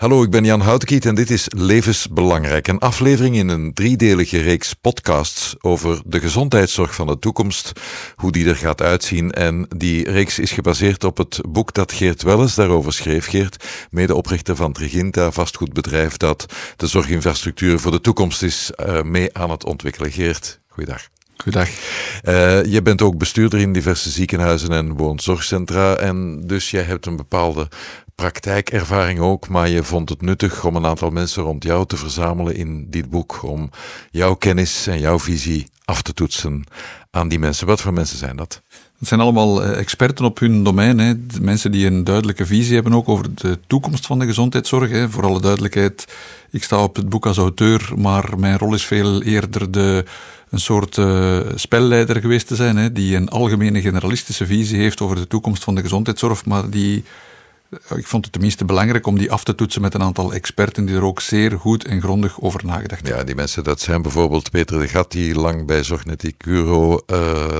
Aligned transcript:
Hallo, 0.00 0.22
ik 0.22 0.30
ben 0.30 0.44
Jan 0.44 0.60
Houtekiet 0.60 1.06
en 1.06 1.14
dit 1.14 1.30
is 1.30 1.46
Levensbelangrijk. 1.56 2.68
Een 2.68 2.78
aflevering 2.78 3.36
in 3.36 3.48
een 3.48 3.74
driedelige 3.74 4.40
reeks 4.40 4.74
podcasts 4.74 5.54
over 5.60 6.02
de 6.06 6.20
gezondheidszorg 6.20 6.94
van 6.94 7.06
de 7.06 7.18
toekomst, 7.18 7.72
hoe 8.14 8.32
die 8.32 8.48
er 8.48 8.56
gaat 8.56 8.82
uitzien. 8.82 9.32
En 9.32 9.66
die 9.76 10.10
reeks 10.10 10.38
is 10.38 10.52
gebaseerd 10.52 11.04
op 11.04 11.16
het 11.16 11.40
boek 11.48 11.74
dat 11.74 11.92
Geert 11.92 12.22
Welles 12.22 12.54
daarover 12.54 12.92
schreef. 12.92 13.26
Geert, 13.26 13.64
medeoprichter 13.90 14.56
van 14.56 14.72
Triginta, 14.72 15.30
vastgoedbedrijf 15.30 16.16
dat 16.16 16.46
de 16.76 16.86
zorginfrastructuur 16.86 17.78
voor 17.78 17.92
de 17.92 18.00
toekomst 18.00 18.42
is 18.42 18.70
uh, 18.86 19.02
mee 19.02 19.36
aan 19.36 19.50
het 19.50 19.64
ontwikkelen. 19.64 20.12
Geert, 20.12 20.60
goeiedag. 20.68 21.08
Goedendag. 21.36 21.70
Uh, 22.24 22.64
je 22.64 22.82
bent 22.82 23.02
ook 23.02 23.18
bestuurder 23.18 23.60
in 23.60 23.72
diverse 23.72 24.10
ziekenhuizen 24.10 24.70
en 24.70 24.96
woonzorgcentra. 24.96 25.96
En 25.96 26.40
dus 26.46 26.70
jij 26.70 26.82
hebt 26.82 27.06
een 27.06 27.16
bepaalde 27.16 27.68
praktijkervaring 28.20 29.18
ook, 29.18 29.48
maar 29.48 29.68
je 29.68 29.82
vond 29.82 30.08
het 30.08 30.22
nuttig 30.22 30.64
om 30.64 30.76
een 30.76 30.86
aantal 30.86 31.10
mensen 31.10 31.42
rond 31.42 31.64
jou 31.64 31.86
te 31.86 31.96
verzamelen 31.96 32.54
in 32.54 32.86
dit 32.90 33.10
boek, 33.10 33.42
om 33.42 33.70
jouw 34.10 34.34
kennis 34.34 34.86
en 34.86 35.00
jouw 35.00 35.18
visie 35.18 35.66
af 35.84 36.02
te 36.02 36.14
toetsen 36.14 36.64
aan 37.10 37.28
die 37.28 37.38
mensen. 37.38 37.66
Wat 37.66 37.80
voor 37.80 37.92
mensen 37.92 38.18
zijn 38.18 38.36
dat? 38.36 38.62
Het 38.98 39.08
zijn 39.08 39.20
allemaal 39.20 39.62
eh, 39.62 39.78
experten 39.78 40.24
op 40.24 40.38
hun 40.38 40.64
domein. 40.64 40.98
Hè. 40.98 41.14
Mensen 41.40 41.72
die 41.72 41.86
een 41.86 42.04
duidelijke 42.04 42.46
visie 42.46 42.74
hebben 42.74 42.94
ook 42.94 43.08
over 43.08 43.34
de 43.34 43.58
toekomst 43.66 44.06
van 44.06 44.18
de 44.18 44.26
gezondheidszorg. 44.26 44.90
Hè. 44.90 45.10
Voor 45.10 45.24
alle 45.24 45.40
duidelijkheid, 45.40 46.04
ik 46.50 46.64
sta 46.64 46.82
op 46.82 46.96
het 46.96 47.08
boek 47.08 47.26
als 47.26 47.36
auteur, 47.36 47.92
maar 47.96 48.38
mijn 48.38 48.58
rol 48.58 48.74
is 48.74 48.84
veel 48.84 49.22
eerder 49.22 49.70
de, 49.70 50.04
een 50.50 50.60
soort 50.60 50.96
uh, 50.96 51.40
spelleider 51.54 52.20
geweest 52.20 52.46
te 52.46 52.56
zijn. 52.56 52.76
Hè, 52.76 52.92
die 52.92 53.16
een 53.16 53.28
algemene 53.28 53.80
generalistische 53.80 54.46
visie 54.46 54.80
heeft 54.80 55.00
over 55.00 55.16
de 55.16 55.26
toekomst 55.26 55.64
van 55.64 55.74
de 55.74 55.80
gezondheidszorg, 55.80 56.44
maar 56.44 56.70
die 56.70 57.04
ik 57.70 58.06
vond 58.06 58.24
het 58.24 58.32
tenminste 58.32 58.64
belangrijk 58.64 59.06
om 59.06 59.18
die 59.18 59.32
af 59.32 59.44
te 59.44 59.54
toetsen 59.54 59.80
met 59.80 59.94
een 59.94 60.02
aantal 60.02 60.32
experten 60.32 60.84
die 60.84 60.96
er 60.96 61.04
ook 61.04 61.20
zeer 61.20 61.58
goed 61.58 61.84
en 61.84 62.00
grondig 62.00 62.40
over 62.40 62.64
nagedacht 62.64 63.00
hebben. 63.00 63.18
Ja, 63.18 63.24
die 63.24 63.34
mensen, 63.34 63.64
dat 63.64 63.80
zijn 63.80 64.02
bijvoorbeeld 64.02 64.50
Peter 64.50 64.78
de 64.78 64.88
Gat, 64.88 65.12
die 65.12 65.34
lang 65.34 65.66
bij 65.66 65.82
Zorgneticuro 65.82 66.92
uh, 66.92 66.98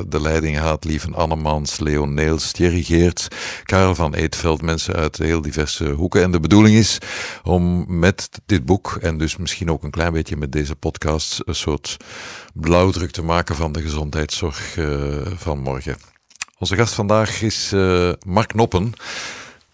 de 0.08 0.20
leiding 0.20 0.58
had, 0.58 0.84
Lieven 0.84 1.14
Annemans, 1.14 1.78
Leon 1.78 2.14
Neels, 2.14 2.52
Thierry 2.52 2.82
Geerts, 2.82 3.28
Karel 3.64 3.94
van 3.94 4.14
Eetveld, 4.14 4.62
mensen 4.62 4.94
uit 4.94 5.16
heel 5.16 5.40
diverse 5.40 5.90
hoeken. 5.90 6.22
En 6.22 6.30
de 6.30 6.40
bedoeling 6.40 6.76
is 6.76 6.98
om 7.42 7.84
met 7.98 8.28
dit 8.46 8.64
boek, 8.64 8.98
en 9.00 9.18
dus 9.18 9.36
misschien 9.36 9.70
ook 9.70 9.82
een 9.82 9.90
klein 9.90 10.12
beetje 10.12 10.36
met 10.36 10.52
deze 10.52 10.74
podcast, 10.74 11.40
een 11.44 11.54
soort 11.54 11.96
blauwdruk 12.54 13.10
te 13.10 13.22
maken 13.22 13.54
van 13.54 13.72
de 13.72 13.82
gezondheidszorg 13.82 14.76
uh, 14.76 15.26
van 15.36 15.58
morgen. 15.58 15.96
Onze 16.58 16.76
gast 16.76 16.94
vandaag 16.94 17.42
is 17.42 17.72
Mark 18.26 18.54
Noppen. 18.54 18.94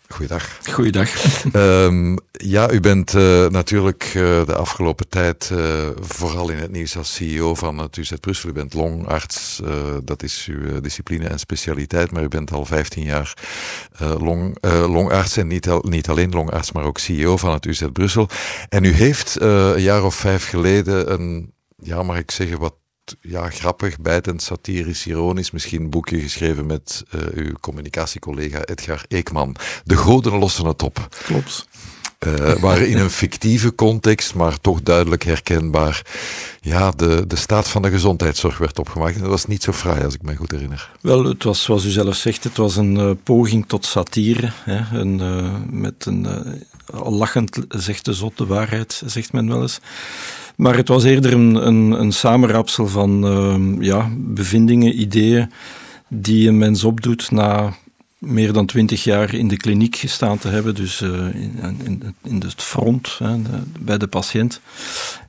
Goeiedag. 0.08 0.58
Goeiedag. 0.70 1.08
Um, 1.54 2.18
ja, 2.56 2.70
u 2.70 2.80
bent 2.80 3.14
uh, 3.14 3.46
natuurlijk 3.46 4.12
uh, 4.16 4.46
de 4.46 4.54
afgelopen 4.54 5.08
tijd 5.08 5.50
uh, 5.52 5.88
vooral 6.00 6.48
in 6.48 6.56
het 6.56 6.70
nieuws 6.70 6.96
als 6.96 7.14
CEO 7.14 7.54
van 7.54 7.78
het 7.78 7.96
UZ 7.96 8.12
Brussel. 8.20 8.48
U 8.48 8.52
bent 8.52 8.74
longarts, 8.74 9.62
dat 10.04 10.22
is 10.22 10.46
uw 10.50 10.80
discipline 10.80 11.28
en 11.28 11.38
specialiteit, 11.38 12.10
maar 12.10 12.22
u 12.22 12.28
bent 12.28 12.52
al 12.52 12.64
15 12.64 13.04
jaar 13.04 13.34
long, 14.18 14.56
longarts 14.62 15.36
en 15.36 15.46
niet, 15.46 15.68
al, 15.68 15.84
niet 15.88 16.08
alleen 16.08 16.30
longarts, 16.30 16.72
maar 16.72 16.84
ook 16.84 16.98
CEO 16.98 17.36
van 17.36 17.52
het 17.52 17.66
UZ 17.66 17.84
Brussel. 17.92 18.28
En 18.68 18.84
u 18.84 18.92
heeft 18.92 19.40
een 19.40 19.82
jaar 19.82 20.04
of 20.04 20.14
vijf 20.14 20.48
geleden 20.48 21.12
een, 21.12 21.52
ja, 21.76 22.02
mag 22.02 22.18
ik 22.18 22.30
zeggen, 22.30 22.58
wat 22.58 22.74
ja, 23.20 23.50
grappig, 23.50 23.98
bijtend, 23.98 24.42
satirisch, 24.42 25.06
ironisch, 25.06 25.50
misschien 25.50 25.82
een 25.82 25.90
boekje 25.90 26.20
geschreven 26.20 26.66
met 26.66 27.04
uh, 27.14 27.20
uw 27.34 27.52
communicatiecollega 27.60 28.64
Edgar 28.64 29.04
Eekman. 29.08 29.56
De 29.84 29.96
goden 29.96 30.38
lossen 30.38 30.66
het 30.66 30.82
op. 30.82 31.08
Klopt. 31.24 31.66
Uh, 32.26 32.52
waar 32.52 32.80
in 32.80 32.98
een 32.98 33.10
fictieve 33.10 33.74
context, 33.74 34.34
maar 34.34 34.60
toch 34.60 34.82
duidelijk 34.82 35.24
herkenbaar, 35.24 36.02
ja, 36.60 36.90
de, 36.90 37.26
de 37.26 37.36
staat 37.36 37.68
van 37.68 37.82
de 37.82 37.90
gezondheidszorg 37.90 38.58
werd 38.58 38.78
opgemaakt. 38.78 39.14
En 39.14 39.20
dat 39.20 39.30
was 39.30 39.46
niet 39.46 39.62
zo 39.62 39.72
fraai, 39.72 40.04
als 40.04 40.14
ik 40.14 40.22
me 40.22 40.36
goed 40.36 40.50
herinner. 40.50 40.90
Wel, 41.00 41.24
het 41.24 41.42
was, 41.42 41.62
zoals 41.62 41.84
u 41.84 41.90
zelf 41.90 42.16
zegt, 42.16 42.44
het 42.44 42.56
was 42.56 42.76
een 42.76 42.96
uh, 42.96 43.10
poging 43.22 43.66
tot 43.66 43.84
satire. 43.84 44.52
Hè, 44.54 44.98
een, 44.98 45.20
uh, 45.20 45.54
met 45.70 46.06
een, 46.06 46.26
al 46.92 47.12
lachend 47.12 47.58
zegt 47.68 48.04
de 48.04 48.12
zot 48.12 48.38
de 48.38 48.46
waarheid, 48.46 49.02
zegt 49.06 49.32
men 49.32 49.48
wel 49.48 49.62
eens. 49.62 49.80
Maar 50.56 50.76
het 50.76 50.88
was 50.88 51.04
eerder 51.04 51.32
een, 51.32 51.66
een, 51.66 51.90
een 52.00 52.12
samenrapsel 52.12 52.86
van 52.86 53.24
uh, 53.24 53.82
ja, 53.86 54.10
bevindingen, 54.16 55.00
ideeën 55.00 55.50
die 56.08 56.48
een 56.48 56.58
mens 56.58 56.84
opdoet 56.84 57.30
na 57.30 57.74
meer 58.18 58.52
dan 58.52 58.66
twintig 58.66 59.04
jaar 59.04 59.34
in 59.34 59.48
de 59.48 59.56
kliniek 59.56 59.96
gestaan 59.96 60.38
te 60.38 60.48
hebben, 60.48 60.74
dus 60.74 61.00
uh, 61.00 61.10
in, 61.34 61.80
in, 61.84 62.14
in 62.24 62.40
het 62.40 62.62
front 62.62 63.18
hè, 63.18 63.36
bij 63.80 63.98
de 63.98 64.06
patiënt. 64.06 64.60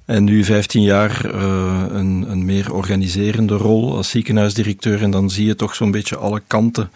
En 0.06 0.24
nu 0.24 0.44
15 0.44 0.82
jaar 0.82 1.26
uh, 1.26 1.84
een, 1.90 2.26
een 2.30 2.46
meer 2.46 2.74
organiserende 2.74 3.56
rol 3.56 3.96
als 3.96 4.10
ziekenhuisdirecteur. 4.10 5.02
En 5.02 5.12
dan 5.12 5.30
zie 5.30 5.46
je 5.46 5.56
toch 5.56 5.76
zo'n 5.76 5.92
beetje 5.92 6.18
alle 6.18 6.42
kanten 6.48 6.90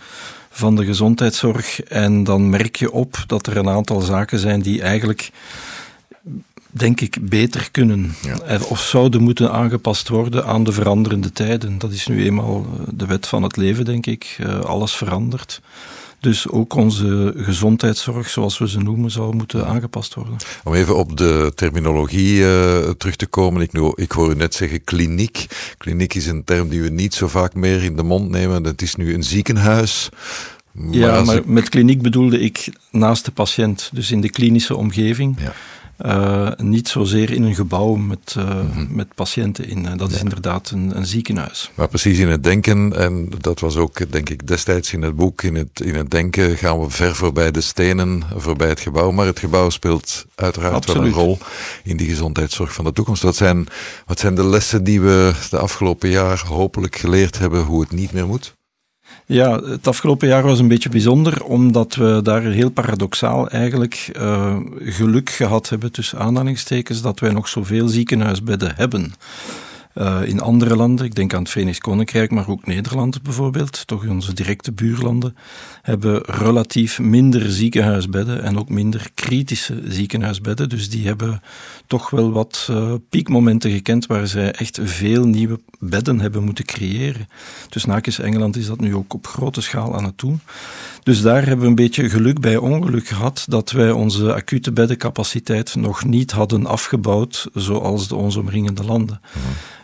van 0.50 0.76
de 0.76 0.86
gezondheidszorg. 0.86 1.82
En 1.82 2.24
dan 2.24 2.50
merk 2.50 2.76
je 2.76 2.92
op 2.92 3.24
dat 3.28 3.48
er 3.48 3.58
een 3.58 3.70
aantal 3.70 4.02
zaken 4.02 4.40
zijn 4.40 4.62
die 4.62 4.82
eigenlijk 4.82 5.32
denk 6.72 7.02
ik, 7.02 7.18
beter 7.22 7.72
kunnen. 7.72 8.16
Ja. 8.22 8.60
Of 8.70 8.82
zouden 8.82 9.22
moeten 9.22 9.52
aangepast 9.52 10.08
worden 10.08 10.46
aan 10.46 10.64
de 10.64 10.72
veranderende 10.72 11.32
tijden. 11.32 11.78
Dat 11.78 11.92
is 11.92 12.08
nu 12.08 12.24
eenmaal 12.24 12.66
eh, 12.66 12.88
de 12.94 13.06
wet 13.06 13.28
van 13.28 13.44
het 13.44 13.58
leven, 13.58 13.86
denk 13.86 14.06
ik. 14.06 14.38
Uh, 14.42 14.60
alles 14.60 14.92
verandert. 14.92 15.62
Dus 16.20 16.50
ook 16.50 16.74
onze 16.74 17.34
gezondheidszorg, 17.38 18.30
zoals 18.30 18.58
we 18.58 18.70
ze 18.70 18.80
noemen, 18.80 19.12
zou 19.12 19.36
moeten 19.36 19.68
aangepast 19.68 20.14
worden. 20.14 20.36
Om 20.64 20.74
even 20.74 20.98
op 20.98 21.18
de 21.18 21.52
terminologie 21.56 22.38
uh, 22.38 22.90
terug 22.90 23.16
te 23.16 23.26
komen. 23.26 23.62
Ik, 23.62 23.74
nu, 23.74 23.92
ik 23.96 24.12
hoor 24.12 24.32
u 24.32 24.36
net 24.36 24.54
zeggen 24.54 24.84
kliniek. 24.84 25.46
Kliniek 25.78 26.14
is 26.14 26.28
een 26.28 26.44
term 26.44 26.70
die 26.70 26.82
we 26.82 26.90
niet 26.90 27.14
zo 27.14 27.28
vaak 27.28 27.54
meer 27.54 27.84
in 27.84 27.96
de 27.96 28.04
mond 28.04 28.30
nemen. 28.30 28.64
Het 28.64 28.82
is 28.82 28.96
nu 28.96 29.14
een 29.14 29.24
ziekenhuis. 29.24 30.10
Maar 30.72 30.94
ja, 30.94 31.24
maar 31.24 31.36
ik... 31.36 31.46
met 31.46 31.70
kliniek 31.70 32.02
bedoelde 32.02 32.40
ik 32.40 32.70
naast 32.92 33.26
de 33.26 33.32
patiënt, 33.32 33.90
dus 33.94 34.12
in 34.12 34.22
de 34.22 34.30
klinische 34.30 34.76
omgeving. 34.76 35.38
Ja. 35.40 35.54
Uh, 36.06 36.50
niet 36.58 36.88
zozeer 36.88 37.32
in 37.32 37.44
een 37.44 37.56
gebouw 37.56 37.96
met, 37.96 38.36
uh, 38.38 38.44
mm 38.44 38.72
-hmm. 38.72 38.88
met 38.90 39.16
patiënten 39.16 39.68
in. 39.68 39.86
Uh, 39.86 39.98
dat 39.98 40.10
ja. 40.10 40.16
is 40.16 40.22
inderdaad 40.22 40.70
een, 40.70 40.98
een, 40.98 41.06
ziekenhuis. 41.06 41.72
Maar 41.76 41.88
precies 41.88 42.20
in 42.20 42.28
het 42.28 42.44
denken, 42.44 42.94
en 42.98 43.30
dat 43.40 43.60
was 43.60 43.76
ook 43.76 44.12
denk 44.12 44.30
ik 44.30 44.48
destijds 44.48 44.94
in 44.94 45.02
het 45.02 45.16
boek, 45.16 45.42
in 45.42 45.56
het, 45.56 45.82
in 45.84 45.96
het 45.96 46.12
denken 46.12 46.58
gaan 46.58 46.80
we 46.80 46.90
ver 46.90 47.16
voorbij 47.16 47.52
de 47.52 47.62
stenen, 47.62 48.24
voorbij 48.36 48.70
het 48.70 48.80
gebouw. 48.80 49.12
Maar 49.12 49.26
het 49.26 49.40
gebouw 49.40 49.70
speelt 49.70 50.26
uiteraard 50.36 50.74
Absoluut. 50.74 51.14
wel 51.14 51.24
een 51.24 51.28
rol 51.28 51.38
in 51.84 51.98
die 51.98 52.10
gezondheidszorg 52.10 52.74
van 52.74 52.86
de 52.86 52.94
toekomst. 52.94 53.24
Wat 53.24 53.36
zijn, 53.36 53.68
wat 54.06 54.20
zijn 54.20 54.36
de 54.36 54.46
lessen 54.46 54.84
die 54.84 55.02
we 55.02 55.34
de 55.50 55.60
afgelopen 55.60 56.10
jaar 56.10 56.44
hopelijk 56.48 56.96
geleerd 56.96 57.40
hebben 57.40 57.64
hoe 57.64 57.82
het 57.82 57.92
niet 57.92 58.12
meer 58.12 58.28
moet? 58.28 58.54
Ja, 59.32 59.60
het 59.64 59.88
afgelopen 59.88 60.28
jaar 60.28 60.44
was 60.44 60.60
een 60.60 60.68
beetje 60.68 60.90
bijzonder, 60.90 61.44
omdat 61.44 61.96
we 61.96 62.20
daar 62.24 62.42
heel 62.42 62.70
paradoxaal 62.70 63.50
eigenlijk 63.50 64.12
uh, 64.18 64.58
geluk 64.80 65.30
gehad 65.30 65.70
hebben, 65.70 65.92
tussen 65.92 66.20
aanhalingstekens, 66.20 67.02
dat 67.02 67.20
wij 67.20 67.32
nog 67.32 67.48
zoveel 67.48 67.88
ziekenhuisbedden 67.88 68.74
hebben. 68.76 69.14
Uh, 69.96 70.22
in 70.24 70.40
andere 70.40 70.76
landen, 70.76 71.06
ik 71.06 71.16
denk 71.16 71.34
aan 71.34 71.42
het 71.42 71.52
Verenigd 71.52 71.80
Koninkrijk, 71.80 72.32
maar 72.32 72.48
ook 72.48 72.66
Nederland 72.66 73.22
bijvoorbeeld, 73.22 73.88
toch 73.88 74.08
onze 74.08 74.34
directe 74.34 74.72
buurlanden, 74.72 75.36
hebben 75.82 76.22
relatief 76.26 77.00
minder 77.00 77.52
ziekenhuisbedden 77.52 78.44
en 78.44 78.58
ook 78.58 78.70
minder 78.70 79.10
kritische 79.16 79.82
ziekenhuisbedden. 79.88 80.70
Dus 80.70 80.90
die 80.90 81.08
hebben 81.08 81.42
toch 81.88 82.10
wel 82.10 82.32
wat 82.32 82.68
uh, 82.72 82.94
piekmomenten 83.10 83.72
gekend 83.72 84.06
waar 84.06 84.28
zij 84.28 84.52
echt 84.52 84.80
veel 84.84 85.26
nieuwe 85.26 85.60
bedden 85.80 86.20
hebben 86.20 86.44
moeten 86.44 86.66
creëren. 86.66 87.28
Dus 87.70 87.86
naakjes 87.86 88.20
Engeland 88.20 88.56
is 88.56 88.66
dat 88.66 88.80
nu 88.80 88.96
ook 88.96 89.14
op 89.14 89.28
grote 89.28 89.62
schaal 89.62 89.96
aan 89.96 90.06
het 90.06 90.18
doen. 90.18 90.42
Dus 91.04 91.22
daar 91.22 91.46
hebben 91.46 91.60
we 91.60 91.68
een 91.68 91.76
beetje 91.76 92.10
geluk 92.10 92.40
bij 92.40 92.58
ongeluk 92.58 93.08
gehad 93.08 93.46
dat 93.50 93.72
wij 93.72 93.92
onze 93.92 94.34
acute 94.34 94.72
beddencapaciteit 94.72 95.76
nog 95.76 96.06
niet 96.06 96.32
hadden 96.32 96.66
afgebouwd 96.66 97.48
zoals 97.54 98.08
de 98.08 98.16
ons 98.16 98.36
omringende 98.36 98.84
landen. 98.84 99.22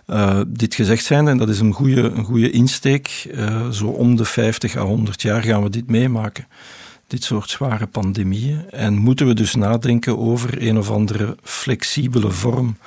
Uh, 0.08 0.40
dit 0.48 0.76
gezegd 0.76 1.04
zijn, 1.04 1.28
en 1.28 1.38
dat 1.38 1.50
is 1.50 1.60
een 1.60 1.74
goede, 1.74 2.02
een 2.02 2.24
goede 2.24 2.52
insteek, 2.52 3.28
uh, 3.32 3.70
zo 3.70 3.88
om 3.88 4.16
de 4.16 4.26
50 4.26 4.76
à 4.76 4.82
100 4.82 5.22
jaar 5.22 5.42
gaan 5.42 5.64
we 5.64 5.70
dit 5.70 5.88
meemaken. 5.88 6.48
Dit 7.08 7.24
soort 7.24 7.50
zware 7.50 7.88
pandemieën. 7.88 8.70
En 8.70 8.94
moeten 8.94 9.28
we 9.28 9.34
dus 9.34 9.56
nadenken 9.56 10.18
over 10.18 10.68
een 10.68 10.78
of 10.78 10.92
andere 10.92 11.36
flexibele 11.44 12.32
vorm 12.32 12.78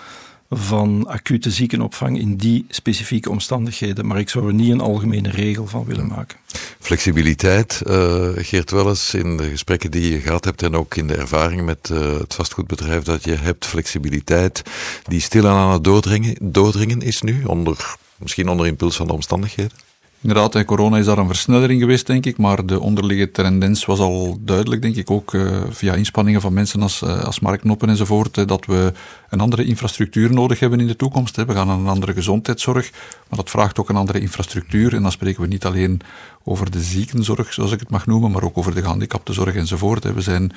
van 0.51 1.07
acute 1.07 1.51
ziekenopvang 1.51 2.19
in 2.19 2.37
die 2.37 2.65
specifieke 2.69 3.31
omstandigheden. 3.31 4.07
Maar 4.07 4.19
ik 4.19 4.29
zou 4.29 4.47
er 4.47 4.55
niet 4.55 4.71
een 4.71 4.81
algemene 4.81 5.31
regel 5.31 5.67
van 5.67 5.85
willen 5.85 6.07
maken. 6.07 6.39
Flexibiliteit, 6.79 7.83
uh, 7.87 8.29
Geert 8.37 8.71
Welles, 8.71 9.15
in 9.15 9.37
de 9.37 9.49
gesprekken 9.49 9.91
die 9.91 10.13
je 10.13 10.21
gehad 10.21 10.45
hebt 10.45 10.63
en 10.63 10.77
ook 10.77 10.95
in 10.95 11.07
de 11.07 11.17
ervaring 11.17 11.65
met 11.65 11.89
uh, 11.93 12.19
het 12.19 12.35
vastgoedbedrijf 12.35 13.03
dat 13.03 13.25
je 13.25 13.35
hebt, 13.35 13.67
flexibiliteit 13.67 14.63
die 15.03 15.21
stilaan 15.21 15.57
aan 15.57 15.73
het 15.73 15.85
doordringen, 15.85 16.37
doordringen 16.41 17.01
is 17.01 17.23
nu, 17.23 17.45
onder, 17.45 17.97
misschien 18.17 18.49
onder 18.49 18.67
impuls 18.67 18.97
van 18.97 19.07
de 19.07 19.13
omstandigheden? 19.13 19.90
Inderdaad, 20.23 20.55
en 20.55 20.65
corona 20.65 20.99
is 20.99 21.05
daar 21.05 21.19
een 21.19 21.27
versnellering 21.27 21.81
geweest, 21.81 22.07
denk 22.07 22.27
ik, 22.27 22.39
maar 22.39 22.67
de 22.67 22.81
onderliggende 22.81 23.33
tendens 23.33 23.85
was 23.85 23.99
al 23.99 24.39
duidelijk, 24.41 24.83
denk 24.83 24.97
ik, 24.97 25.11
ook 25.11 25.33
uh, 25.33 25.61
via 25.71 25.95
inspanningen 25.95 26.41
van 26.41 26.53
mensen 26.53 26.83
als, 26.83 27.03
uh, 27.03 27.25
als 27.25 27.41
Mark 27.41 27.61
Knoppen 27.61 27.89
enzovoort, 27.89 28.37
uh, 28.37 28.47
dat 28.47 28.67
we 28.67 28.93
een 29.31 29.41
andere 29.41 29.65
infrastructuur 29.65 30.33
nodig 30.33 30.61
hebben 30.61 30.81
in 30.81 30.87
de 30.87 30.97
toekomst. 30.97 31.37
Hè. 31.37 31.45
We 31.45 31.55
gaan 31.55 31.67
naar 31.67 31.79
een 31.79 31.89
andere 31.89 32.13
gezondheidszorg, 32.13 32.91
maar 33.29 33.39
dat 33.39 33.51
vraagt 33.51 33.79
ook 33.79 33.89
een 33.89 33.97
andere 33.97 34.21
infrastructuur. 34.21 34.95
En 34.95 35.03
dan 35.03 35.13
spreken 35.13 35.43
we 35.43 35.49
niet 35.49 35.65
alleen 35.65 36.01
over 36.45 36.71
de 36.71 36.81
ziekenzorg, 36.81 37.53
zoals 37.53 37.73
ik 37.73 37.81
het 37.81 37.91
mag 37.91 38.07
noemen, 38.07 38.31
maar 38.31 38.43
ook 38.43 38.59
over 38.59 38.75
de 38.75 38.81
gehandicaptenzorg 38.81 39.55
enzovoort. 39.55 40.15
We 40.15 40.21
zijn 40.21 40.53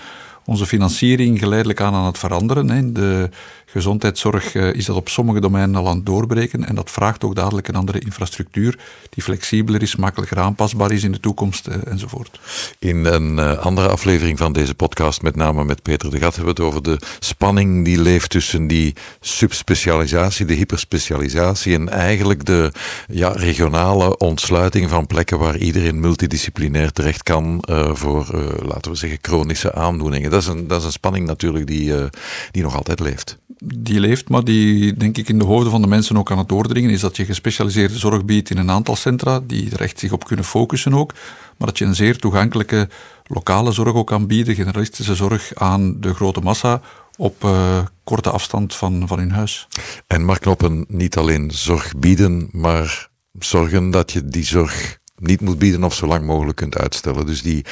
onze 0.46 0.66
financiering 0.66 1.40
geleidelijk 1.40 1.82
aan 1.82 1.94
aan 1.94 2.06
het 2.06 2.18
veranderen. 2.18 2.94
De 2.94 3.30
gezondheidszorg 3.66 4.56
is 4.56 4.86
dat 4.86 4.96
op 4.96 5.10
sommige 5.10 5.40
domeinen 5.40 5.76
al 5.76 5.88
aan 5.88 5.96
het 5.96 6.06
doorbreken 6.06 6.66
en 6.66 6.76
dat 6.76 6.92
vraagt 6.92 7.24
ook 7.24 7.36
dadelijk 7.36 7.68
een 7.68 7.76
andere 7.76 8.00
infrastructuur 8.00 8.80
die 9.10 9.24
flexibeler 9.24 9.82
is, 9.82 9.96
makkelijker 9.96 10.40
aanpasbaar 10.40 10.92
is 10.92 11.04
in 11.04 11.12
de 11.12 11.20
toekomst 11.20 11.68
enzovoort. 11.68 12.40
In 12.80 13.06
een 13.06 13.40
andere 13.40 13.88
aflevering 13.88 14.38
van 14.38 14.54
deze 14.54 14.76
podcast, 14.76 15.22
met 15.22 15.36
name 15.36 15.64
met 15.64 15.82
Peter 15.82 16.12
de 16.12 16.20
Gat, 16.20 16.36
hebben 16.36 16.56
we 16.56 16.62
het 16.62 16.72
over 16.72 16.84
de 16.84 17.00
spanning 17.20 17.86
die 17.86 18.02
leeft 18.02 18.30
tussen 18.30 18.68
die 18.68 18.96
subspecialisatie, 19.20 20.46
de 20.46 20.54
hyperspecialisatie 20.54 21.74
en 21.74 21.90
eigenlijk 21.90 22.46
de 22.46 22.72
ja, 23.08 23.30
regionale 23.30 24.18
ontsluiting 24.18 24.90
van 24.90 25.08
plekken 25.08 25.40
waar 25.40 25.58
iedereen 25.58 25.73
multidisciplinair 25.94 26.92
terecht 26.92 27.24
kan 27.24 27.64
uh, 27.70 27.96
voor, 27.96 28.30
uh, 28.34 28.68
laten 28.68 28.92
we 28.92 28.98
zeggen, 28.98 29.20
chronische 29.22 29.74
aandoeningen. 29.74 30.32
Dat 30.32 30.42
is 30.42 30.48
een, 30.48 30.68
dat 30.68 30.80
is 30.80 30.86
een 30.86 30.92
spanning 30.92 31.26
natuurlijk 31.26 31.68
die, 31.68 31.90
uh, 31.90 32.06
die 32.52 32.64
nog 32.64 32.76
altijd 32.76 33.00
leeft. 33.00 33.38
Die 33.66 34.00
leeft, 34.00 34.30
maar 34.30 34.44
die 34.44 34.94
denk 34.94 35.18
ik 35.18 35.30
in 35.30 35.40
de 35.40 35.46
hoofden 35.46 35.72
van 35.72 35.82
de 35.82 35.88
mensen 35.88 36.18
ook 36.18 36.32
aan 36.32 36.38
het 36.38 36.50
doordringen, 36.50 36.90
is 36.90 37.02
dat 37.02 37.18
je 37.18 37.26
gespecialiseerde 37.26 37.98
zorg 37.98 38.26
biedt 38.26 38.50
in 38.50 38.58
een 38.58 38.72
aantal 38.72 38.96
centra, 38.96 39.40
die 39.40 39.72
er 39.72 39.82
echt 39.82 40.00
zich 40.00 40.12
op 40.12 40.26
kunnen 40.26 40.46
focussen 40.46 40.94
ook, 40.94 41.14
maar 41.58 41.68
dat 41.68 41.78
je 41.78 41.86
een 41.86 41.96
zeer 41.96 42.18
toegankelijke 42.18 42.90
lokale 43.24 43.72
zorg 43.72 43.94
ook 43.94 44.08
kan 44.08 44.28
bieden, 44.28 44.56
generalistische 44.56 45.16
zorg 45.16 45.52
aan 45.56 46.00
de 46.00 46.14
grote 46.14 46.40
massa, 46.40 46.82
op 47.18 47.44
uh, 47.44 47.80
korte 48.04 48.30
afstand 48.30 48.76
van, 48.76 49.08
van 49.08 49.20
hun 49.20 49.32
huis. 49.32 49.68
En 50.08 50.26
Mark 50.26 50.42
Knoppen, 50.42 50.86
niet 50.88 51.18
alleen 51.18 51.52
zorg 51.52 51.94
bieden, 51.98 52.50
maar 52.52 53.10
zorgen 53.40 53.92
dat 53.92 54.12
je 54.12 54.26
die 54.26 54.46
zorg 54.46 55.02
niet 55.24 55.42
moet 55.42 55.60
bieden 55.60 55.84
of 55.84 55.94
zo 55.94 56.08
lang 56.08 56.26
mogelijk 56.26 56.58
kunt 56.58 56.78
uitstellen. 56.78 57.26
Dus 57.26 57.42
die, 57.42 57.66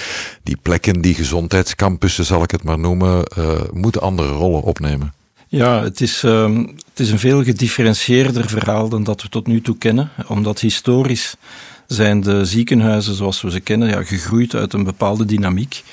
die 0.44 0.58
plekken, 0.62 1.02
die 1.02 1.14
gezondheidscampussen 1.14 2.26
zal 2.26 2.44
ik 2.44 2.52
het 2.52 2.64
maar 2.64 2.80
noemen, 2.80 3.24
uh, 3.38 3.52
moeten 3.72 4.02
andere 4.02 4.32
rollen 4.32 4.62
opnemen. 4.62 5.14
Ja, 5.48 5.84
het 5.84 6.02
is, 6.02 6.24
uh, 6.24 6.58
het 6.90 7.00
is 7.00 7.12
een 7.12 7.20
veel 7.20 7.44
gedifferentieerder 7.44 8.50
verhaal 8.50 8.90
dan 8.90 9.04
dat 9.04 9.22
we 9.22 9.30
tot 9.30 9.48
nu 9.48 9.62
toe 9.62 9.78
kennen, 9.78 10.10
omdat 10.28 10.60
historisch 10.60 11.36
zijn 11.88 12.22
de 12.22 12.46
ziekenhuizen 12.46 13.16
zoals 13.16 13.42
we 13.42 13.52
ze 13.52 13.60
kennen 13.60 13.88
ja, 13.88 14.04
gegroeid 14.04 14.56
uit 14.56 14.74
een 14.74 14.84
bepaalde 14.84 15.26
dynamiek. 15.26 15.84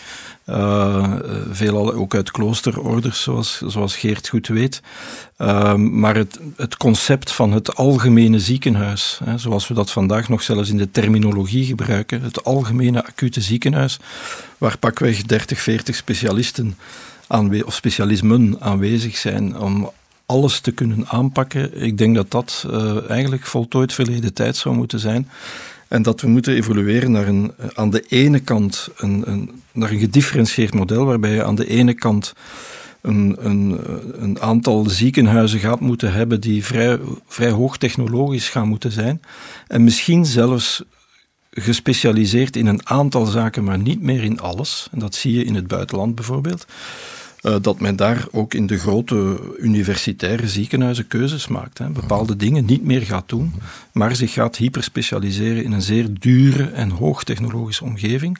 Uh, 0.48 1.12
veelal 1.50 1.92
ook 1.92 2.14
uit 2.14 2.30
kloosterorders, 2.30 3.22
zoals, 3.22 3.62
zoals 3.66 3.96
Geert 3.96 4.28
goed 4.28 4.46
weet. 4.46 4.82
Uh, 5.38 5.74
maar 5.74 6.16
het, 6.16 6.38
het 6.56 6.76
concept 6.76 7.32
van 7.32 7.52
het 7.52 7.74
algemene 7.74 8.40
ziekenhuis, 8.40 9.20
hè, 9.24 9.38
zoals 9.38 9.68
we 9.68 9.74
dat 9.74 9.90
vandaag 9.90 10.28
nog 10.28 10.42
zelfs 10.42 10.70
in 10.70 10.76
de 10.76 10.90
terminologie 10.90 11.64
gebruiken, 11.64 12.22
het 12.22 12.44
algemene 12.44 13.04
acute 13.04 13.40
ziekenhuis, 13.40 13.98
waar 14.58 14.78
pakweg 14.78 15.22
30, 15.22 15.60
40 15.60 15.96
specialisten 15.96 16.76
of 17.64 17.74
specialismen 17.74 18.56
aanwezig 18.60 19.16
zijn 19.16 19.58
om 19.58 19.90
alles 20.26 20.60
te 20.60 20.72
kunnen 20.72 21.08
aanpakken. 21.08 21.82
Ik 21.82 21.98
denk 21.98 22.14
dat 22.14 22.30
dat 22.30 22.64
uh, 22.70 23.10
eigenlijk 23.10 23.46
voltooid 23.46 23.92
verleden 23.92 24.34
tijd 24.34 24.56
zou 24.56 24.74
moeten 24.74 24.98
zijn. 24.98 25.28
En 25.88 26.02
dat 26.02 26.20
we 26.20 26.28
moeten 26.28 26.54
evolueren 26.54 27.10
naar 27.10 27.28
een, 27.28 27.52
aan 27.74 27.90
de 27.90 28.04
ene 28.08 28.40
kant 28.40 28.88
een, 28.96 29.22
een, 29.30 29.62
naar 29.72 29.90
een 29.90 29.98
gedifferentieerd 29.98 30.74
model, 30.74 31.04
waarbij 31.04 31.34
je 31.34 31.44
aan 31.44 31.54
de 31.54 31.68
ene 31.68 31.94
kant 31.94 32.32
een, 33.00 33.36
een, 33.38 33.78
een 34.22 34.40
aantal 34.40 34.84
ziekenhuizen 34.88 35.58
gaat 35.58 35.80
moeten 35.80 36.12
hebben 36.12 36.40
die 36.40 36.64
vrij, 36.64 36.98
vrij 37.26 37.50
hoogtechnologisch 37.50 38.48
gaan 38.48 38.68
moeten 38.68 38.92
zijn. 38.92 39.20
En 39.66 39.84
misschien 39.84 40.26
zelfs 40.26 40.82
gespecialiseerd 41.50 42.56
in 42.56 42.66
een 42.66 42.88
aantal 42.88 43.26
zaken, 43.26 43.64
maar 43.64 43.78
niet 43.78 44.02
meer 44.02 44.24
in 44.24 44.40
alles. 44.40 44.88
En 44.92 44.98
dat 44.98 45.14
zie 45.14 45.32
je 45.32 45.44
in 45.44 45.54
het 45.54 45.66
buitenland 45.66 46.14
bijvoorbeeld. 46.14 46.66
Uh, 47.42 47.56
dat 47.60 47.80
men 47.80 47.96
daar 47.96 48.26
ook 48.30 48.54
in 48.54 48.66
de 48.66 48.78
grote 48.78 49.40
universitaire 49.58 50.48
ziekenhuizen 50.48 51.06
keuzes 51.06 51.48
maakt. 51.48 51.78
Hè. 51.78 51.88
Bepaalde 51.88 52.36
dingen 52.36 52.64
niet 52.64 52.84
meer 52.84 53.00
gaat 53.00 53.28
doen, 53.28 53.54
maar 53.92 54.16
zich 54.16 54.32
gaat 54.32 54.56
hyperspecialiseren 54.56 55.64
in 55.64 55.72
een 55.72 55.82
zeer 55.82 56.06
dure 56.18 56.70
en 56.70 56.90
hoogtechnologische 56.90 57.84
omgeving. 57.84 58.38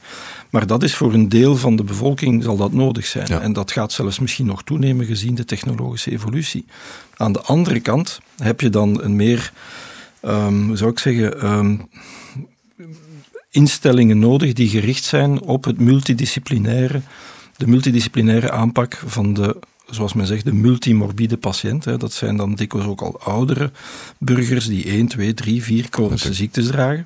Maar 0.51 0.67
dat 0.67 0.83
is 0.83 0.95
voor 0.95 1.15
een 1.15 1.29
deel 1.29 1.57
van 1.57 1.77
de 1.77 1.85
bevolking 1.85 2.43
zal 2.43 2.57
dat 2.57 2.73
nodig 2.73 3.07
zijn. 3.07 3.27
Ja. 3.29 3.41
En 3.41 3.53
dat 3.53 3.73
gaat 3.73 3.93
zelfs 3.93 4.19
misschien 4.19 4.47
nog 4.47 4.63
toenemen 4.63 5.07
gezien 5.07 5.35
de 5.35 5.45
technologische 5.45 6.11
evolutie. 6.11 6.65
Aan 7.17 7.33
de 7.33 7.41
andere 7.41 7.81
kant 7.81 8.21
heb 8.37 8.61
je 8.61 8.71
dan 8.71 9.03
een 9.03 9.17
meer, 9.17 9.53
um, 10.23 10.67
hoe 10.67 10.77
zou 10.77 10.91
ik 10.91 10.99
zeggen, 10.99 11.53
um, 11.53 11.89
instellingen 13.51 14.19
nodig 14.19 14.53
die 14.53 14.69
gericht 14.69 15.05
zijn 15.05 15.41
op 15.41 15.65
het 15.65 15.81
multidisciplinaire 15.81 17.01
de 17.59 17.67
multidisciplinaire 17.67 18.51
aanpak 18.51 19.03
van 19.07 19.35
de, 19.35 19.57
zoals 19.87 20.13
men 20.13 20.27
zegt, 20.27 20.45
de 20.45 20.53
multimorbide 20.53 21.37
patiënt. 21.37 21.85
Hè. 21.85 21.97
Dat 21.97 22.13
zijn 22.13 22.37
dan 22.37 22.55
dikwijls 22.55 22.87
ook 22.87 23.01
al 23.01 23.21
oudere 23.21 23.71
burgers 24.19 24.67
die 24.67 24.85
1, 24.85 25.07
2, 25.07 25.35
3, 25.35 25.63
4 25.63 25.87
chronische 25.91 26.35
ziektes 26.35 26.67
dragen. 26.67 27.05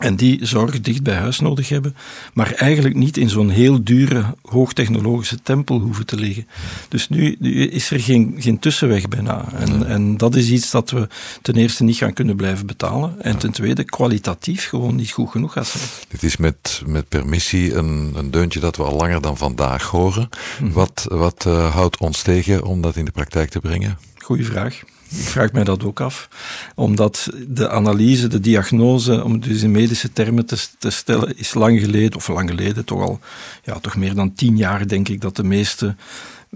En 0.00 0.16
die 0.16 0.46
zorg 0.46 0.80
dicht 0.80 1.02
bij 1.02 1.14
huis 1.14 1.40
nodig 1.40 1.68
hebben, 1.68 1.96
maar 2.32 2.52
eigenlijk 2.52 2.94
niet 2.94 3.16
in 3.16 3.28
zo'n 3.28 3.50
heel 3.50 3.84
dure, 3.84 4.24
hoogtechnologische 4.42 5.42
tempel 5.42 5.78
hoeven 5.78 6.06
te 6.06 6.16
liggen. 6.16 6.46
Dus 6.88 7.08
nu, 7.08 7.36
nu 7.38 7.68
is 7.68 7.90
er 7.90 8.00
geen, 8.00 8.34
geen 8.38 8.58
tussenweg 8.58 9.08
bijna. 9.08 9.52
En, 9.52 9.78
ja. 9.78 9.84
en 9.84 10.16
dat 10.16 10.34
is 10.34 10.50
iets 10.50 10.70
dat 10.70 10.90
we 10.90 11.08
ten 11.42 11.54
eerste 11.54 11.84
niet 11.84 11.96
gaan 11.96 12.12
kunnen 12.12 12.36
blijven 12.36 12.66
betalen. 12.66 13.22
En 13.22 13.32
ja. 13.32 13.38
ten 13.38 13.52
tweede 13.52 13.84
kwalitatief 13.84 14.68
gewoon 14.68 14.96
niet 14.96 15.10
goed 15.10 15.30
genoeg 15.30 15.52
gaat 15.52 15.66
zijn. 15.66 15.84
Dit 16.08 16.22
is 16.22 16.36
met, 16.36 16.82
met 16.86 17.08
permissie 17.08 17.74
een, 17.74 18.12
een 18.16 18.30
deuntje 18.30 18.60
dat 18.60 18.76
we 18.76 18.82
al 18.82 18.96
langer 18.96 19.20
dan 19.20 19.36
vandaag 19.36 19.82
horen. 19.82 20.28
Hm. 20.58 20.70
Wat, 20.70 21.06
wat 21.08 21.44
uh, 21.48 21.74
houdt 21.74 21.98
ons 21.98 22.22
tegen 22.22 22.64
om 22.64 22.80
dat 22.80 22.96
in 22.96 23.04
de 23.04 23.10
praktijk 23.10 23.50
te 23.50 23.60
brengen? 23.60 23.98
Goeie 24.18 24.44
vraag. 24.44 24.82
Ik 25.18 25.28
vraag 25.28 25.52
mij 25.52 25.64
dat 25.64 25.84
ook 25.84 26.00
af. 26.00 26.28
Omdat 26.74 27.30
de 27.48 27.70
analyse, 27.70 28.26
de 28.26 28.40
diagnose, 28.40 29.24
om 29.24 29.32
het 29.32 29.42
dus 29.42 29.62
in 29.62 29.70
medische 29.70 30.12
termen 30.12 30.46
te, 30.46 30.66
te, 30.78 30.90
stellen, 30.90 31.38
is 31.38 31.54
lang 31.54 31.80
geleden, 31.80 32.16
of 32.16 32.28
lang 32.28 32.50
geleden, 32.50 32.84
toch 32.84 33.00
al 33.00 33.20
ja, 33.62 33.78
toch 33.78 33.96
meer 33.96 34.14
dan 34.14 34.34
tien 34.34 34.56
jaar, 34.56 34.88
denk 34.88 35.08
ik, 35.08 35.20
dat 35.20 35.36
de 35.36 35.44
meeste 35.44 35.94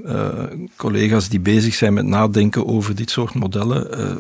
uh, 0.05 0.29
collega's 0.77 1.29
die 1.29 1.41
bezig 1.41 1.75
zijn 1.75 1.93
met 1.93 2.05
nadenken 2.05 2.67
over 2.67 2.95
dit 2.95 3.11
soort 3.11 3.35
modellen, 3.35 4.01
uh, 4.01 4.17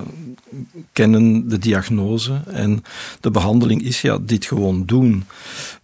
kennen 0.93 1.49
de 1.49 1.59
diagnose 1.59 2.41
en 2.47 2.85
de 3.21 3.31
behandeling 3.31 3.83
is 3.83 4.01
ja 4.01 4.19
dit 4.21 4.45
gewoon 4.45 4.83
doen. 4.87 5.25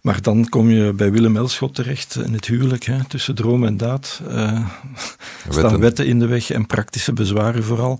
Maar 0.01 0.21
dan 0.21 0.49
kom 0.49 0.69
je 0.69 0.93
bij 0.93 1.11
Willem 1.11 1.37
Elschot 1.37 1.75
terecht 1.75 2.15
in 2.25 2.33
het 2.33 2.45
huwelijk, 2.45 2.83
hè, 2.83 3.05
tussen 3.07 3.35
droom 3.35 3.65
en 3.65 3.77
daad. 3.77 4.21
Uh, 4.29 4.69
staan 5.49 5.79
wetten 5.79 6.05
in 6.05 6.19
de 6.19 6.25
weg 6.25 6.49
en 6.49 6.65
praktische 6.65 7.13
bezwaren 7.13 7.63
vooral. 7.63 7.99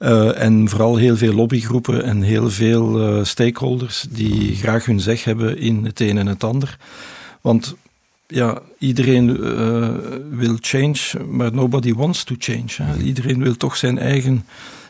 Mm-hmm. 0.00 0.26
Uh, 0.26 0.42
en 0.42 0.68
vooral 0.68 0.96
heel 0.96 1.16
veel 1.16 1.32
lobbygroepen 1.32 2.04
en 2.04 2.22
heel 2.22 2.50
veel 2.50 3.18
uh, 3.18 3.24
stakeholders 3.24 4.06
die 4.10 4.56
graag 4.56 4.84
hun 4.84 5.00
zeg 5.00 5.24
hebben 5.24 5.58
in 5.58 5.84
het 5.84 6.00
een 6.00 6.18
en 6.18 6.26
het 6.26 6.44
ander. 6.44 6.78
Want 7.40 7.76
ja, 8.26 8.60
iedereen 8.78 9.38
wil 10.30 10.56
change, 10.60 11.24
maar 11.28 11.52
nobody 11.52 11.94
wants 11.94 12.24
to 12.24 12.34
change. 12.38 12.72
Hè. 12.82 13.02
Iedereen 13.02 13.42
wil 13.42 13.56
toch 13.56 13.76
zijn 13.76 13.98
eigen 13.98 14.44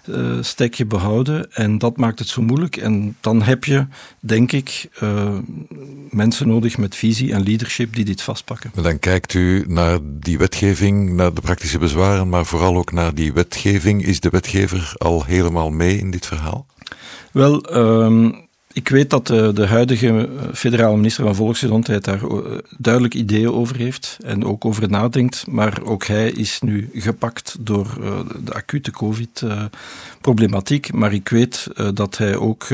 uh, 0.09 0.37
stekje 0.41 0.87
behouden 0.87 1.53
en 1.53 1.79
dat 1.79 1.97
maakt 1.97 2.19
het 2.19 2.29
zo 2.29 2.43
moeilijk. 2.43 2.77
En 2.77 3.17
dan 3.21 3.43
heb 3.43 3.65
je, 3.65 3.87
denk 4.21 4.53
ik, 4.53 4.89
uh, 5.03 5.39
mensen 6.11 6.49
nodig 6.49 6.79
met 6.79 6.95
visie 6.95 7.33
en 7.33 7.43
leadership 7.43 7.95
die 7.95 8.05
dit 8.05 8.23
vastpakken. 8.23 8.71
Maar 8.75 8.85
dan 8.85 8.99
kijkt 8.99 9.35
u 9.35 9.65
naar 9.69 9.99
die 10.03 10.39
wetgeving, 10.39 11.13
naar 11.13 11.35
de 11.35 11.41
praktische 11.41 11.79
bezwaren, 11.79 12.29
maar 12.29 12.47
vooral 12.47 12.77
ook 12.77 12.93
naar 12.93 13.15
die 13.15 13.33
wetgeving. 13.33 14.05
Is 14.05 14.21
de 14.21 14.29
wetgever 14.29 14.95
al 14.99 15.25
helemaal 15.25 15.71
mee 15.71 15.99
in 15.99 16.11
dit 16.11 16.27
verhaal? 16.27 16.67
Wel, 17.33 17.77
um, 17.77 18.46
ik 18.77 18.89
weet 18.89 19.11
dat 19.11 19.27
de, 19.27 19.51
de, 19.55 19.67
huidige 19.67 20.29
federale 20.53 20.97
minister 20.97 21.25
van 21.25 21.35
Volksgezondheid 21.35 22.05
daar 22.05 22.21
duidelijk 22.79 23.15
ideeën 23.15 23.53
over 23.53 23.77
heeft 23.77 24.19
en 24.25 24.45
ook 24.45 24.65
over 24.65 24.91
nadenkt, 24.91 25.47
maar 25.47 25.83
ook 25.83 26.05
hij 26.05 26.31
is 26.31 26.61
nu 26.61 26.91
gepakt 26.95 27.57
door 27.61 27.99
de 28.45 28.53
acute 28.53 28.91
COVID-problematiek. 28.91 30.93
Maar 30.93 31.13
ik 31.13 31.29
weet 31.29 31.69
dat 31.95 32.19
hij 32.19 32.37
ook 32.37 32.67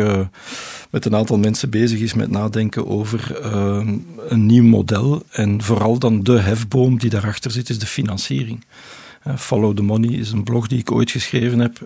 met 0.90 1.04
een 1.04 1.14
aantal 1.14 1.38
mensen 1.38 1.70
bezig 1.70 2.00
is 2.00 2.14
met 2.14 2.30
nadenken 2.30 2.86
over 2.86 3.44
een 4.28 4.46
nieuw 4.46 4.64
model 4.64 5.22
en 5.30 5.62
vooral 5.62 5.98
dan 5.98 6.22
de 6.22 6.38
hefboom 6.38 6.98
die 6.98 7.10
daarachter 7.10 7.50
zit, 7.50 7.68
is 7.68 7.78
de 7.78 7.86
financiering. 7.86 8.64
Follow 9.36 9.76
the 9.76 9.82
Money 9.82 10.10
is 10.10 10.32
een 10.32 10.44
blog 10.44 10.66
die 10.66 10.78
ik 10.78 10.92
ooit 10.92 11.10
geschreven 11.10 11.58
heb. 11.58 11.78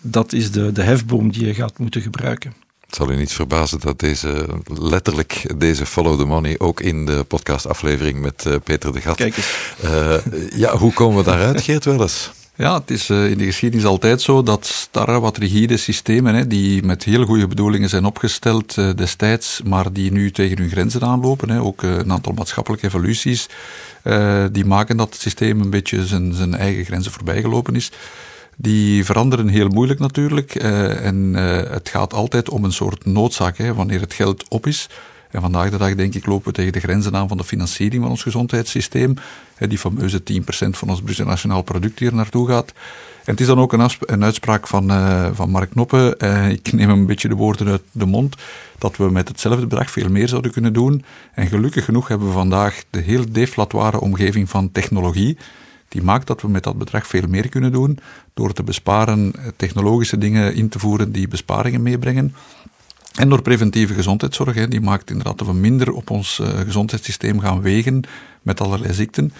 dat 0.00 0.32
is 0.32 0.50
de, 0.50 0.72
de 0.72 0.82
hefboom 0.82 1.32
die 1.32 1.46
je 1.46 1.54
gaat 1.54 1.78
moeten 1.78 2.00
gebruiken. 2.00 2.52
Het 2.92 3.00
zal 3.00 3.10
u 3.10 3.16
niet 3.16 3.32
verbazen 3.32 3.80
dat 3.80 3.98
deze, 3.98 4.46
letterlijk 4.80 5.44
deze 5.56 5.86
Follow 5.86 6.18
the 6.18 6.24
Money 6.24 6.54
ook 6.58 6.80
in 6.80 7.06
de 7.06 7.24
podcastaflevering 7.24 8.20
met 8.20 8.44
uh, 8.46 8.54
Peter 8.64 8.92
de 8.92 9.00
Gat. 9.00 9.16
Kijk 9.16 9.36
eens. 9.36 9.74
Uh, 9.84 10.14
ja, 10.56 10.76
hoe 10.76 10.92
komen 10.92 11.16
we 11.16 11.24
daaruit, 11.24 11.62
Geert 11.62 11.84
Welles? 11.84 12.30
Ja, 12.54 12.74
het 12.74 12.90
is 12.90 13.08
uh, 13.08 13.30
in 13.30 13.38
de 13.38 13.44
geschiedenis 13.44 13.86
altijd 13.86 14.22
zo 14.22 14.42
dat 14.42 14.66
starre, 14.66 15.20
wat 15.20 15.36
rigide 15.36 15.76
systemen, 15.76 16.34
hè, 16.34 16.46
die 16.46 16.82
met 16.82 17.04
heel 17.04 17.24
goede 17.24 17.46
bedoelingen 17.46 17.88
zijn 17.88 18.04
opgesteld 18.04 18.76
uh, 18.76 18.90
destijds, 18.94 19.60
maar 19.64 19.92
die 19.92 20.12
nu 20.12 20.30
tegen 20.30 20.58
hun 20.58 20.70
grenzen 20.70 21.02
aanlopen, 21.02 21.50
hè, 21.50 21.60
ook 21.60 21.82
uh, 21.82 21.96
een 21.96 22.12
aantal 22.12 22.32
maatschappelijke 22.32 22.86
evoluties, 22.86 23.46
die 24.52 24.64
maken 24.64 24.96
dat 24.96 25.12
het 25.12 25.20
systeem 25.20 25.60
een 25.60 25.70
beetje 25.70 26.06
zijn, 26.06 26.34
zijn 26.34 26.54
eigen 26.54 26.84
grenzen 26.84 27.12
voorbijgelopen 27.12 27.76
is. 27.76 27.90
Die 28.62 29.04
veranderen 29.04 29.48
heel 29.48 29.68
moeilijk 29.68 30.00
natuurlijk. 30.00 30.62
Uh, 30.62 31.04
en 31.04 31.32
uh, 31.34 31.56
het 31.70 31.88
gaat 31.88 32.14
altijd 32.14 32.48
om 32.48 32.64
een 32.64 32.72
soort 32.72 33.04
noodzaak, 33.04 33.56
hè, 33.56 33.74
wanneer 33.74 34.00
het 34.00 34.12
geld 34.12 34.48
op 34.48 34.66
is. 34.66 34.88
En 35.30 35.40
vandaag 35.40 35.70
de 35.70 35.76
dag, 35.76 35.94
denk 35.94 36.14
ik, 36.14 36.26
lopen 36.26 36.46
we 36.46 36.52
tegen 36.52 36.72
de 36.72 36.80
grenzen 36.80 37.16
aan 37.16 37.28
van 37.28 37.36
de 37.36 37.44
financiering 37.44 38.02
van 38.02 38.10
ons 38.10 38.22
gezondheidssysteem. 38.22 39.14
Hè, 39.54 39.66
die 39.66 39.78
fameuze 39.78 40.22
10% 40.22 40.44
van 40.70 40.88
ons 40.88 41.02
bruto 41.02 41.24
nationaal 41.24 41.62
product 41.62 41.98
die 41.98 42.08
er 42.08 42.14
naartoe 42.14 42.48
gaat. 42.48 42.72
En 43.24 43.32
het 43.32 43.40
is 43.40 43.46
dan 43.46 43.58
ook 43.58 43.72
een, 43.72 44.22
uitspraak 44.22 44.68
van, 44.68 44.90
uh, 44.90 45.28
van 45.32 45.50
Mark 45.50 45.70
Knoppen. 45.70 46.18
ik 46.50 46.72
neem 46.72 46.88
hem 46.88 46.98
een 46.98 47.06
beetje 47.06 47.28
de 47.28 47.34
woorden 47.34 47.68
uit 47.68 47.82
de 47.92 48.06
mond. 48.06 48.36
Dat 48.78 48.96
we 48.96 49.10
met 49.10 49.28
hetzelfde 49.28 49.66
bedrag 49.66 49.90
veel 49.90 50.08
meer 50.08 50.28
zouden 50.28 50.52
kunnen 50.52 50.72
doen. 50.72 51.04
En 51.34 51.46
gelukkig 51.46 51.84
genoeg 51.84 52.08
hebben 52.08 52.26
we 52.26 52.32
vandaag 52.32 52.84
de 52.90 53.00
heel 53.00 53.24
deflatoire 53.28 54.00
omgeving 54.00 54.50
van 54.50 54.72
technologie 54.72 55.36
die 55.92 56.02
maakt 56.02 56.26
dat 56.26 56.42
we 56.42 56.48
met 56.48 56.62
dat 56.62 56.78
bedrag 56.78 57.06
veel 57.06 57.28
meer 57.28 57.48
kunnen 57.48 57.72
doen 57.72 57.98
door 58.34 58.52
te 58.52 58.62
besparen, 58.62 59.32
eh, 59.32 59.46
technologische 59.56 60.18
dingen 60.18 60.54
in 60.54 60.68
te 60.68 60.78
voeren 60.78 61.12
die 61.12 61.28
besparingen 61.28 61.82
meebrengen. 61.82 62.34
En 63.14 63.28
door 63.28 63.42
preventieve 63.42 63.94
gezondheidszorg, 63.94 64.68
die 64.68 64.80
maakt 64.80 65.10
inderdaad 65.10 65.38
dat 65.38 65.46
we 65.46 65.52
minder 65.52 65.92
op 65.92 66.10
ons 66.10 66.38
uh, 66.38 66.48
gezondheidssysteem 66.48 67.40
gaan 67.40 67.60
wegen 67.60 68.04
met 68.42 68.60
allerlei 68.60 68.92
ziekten. 68.92 69.32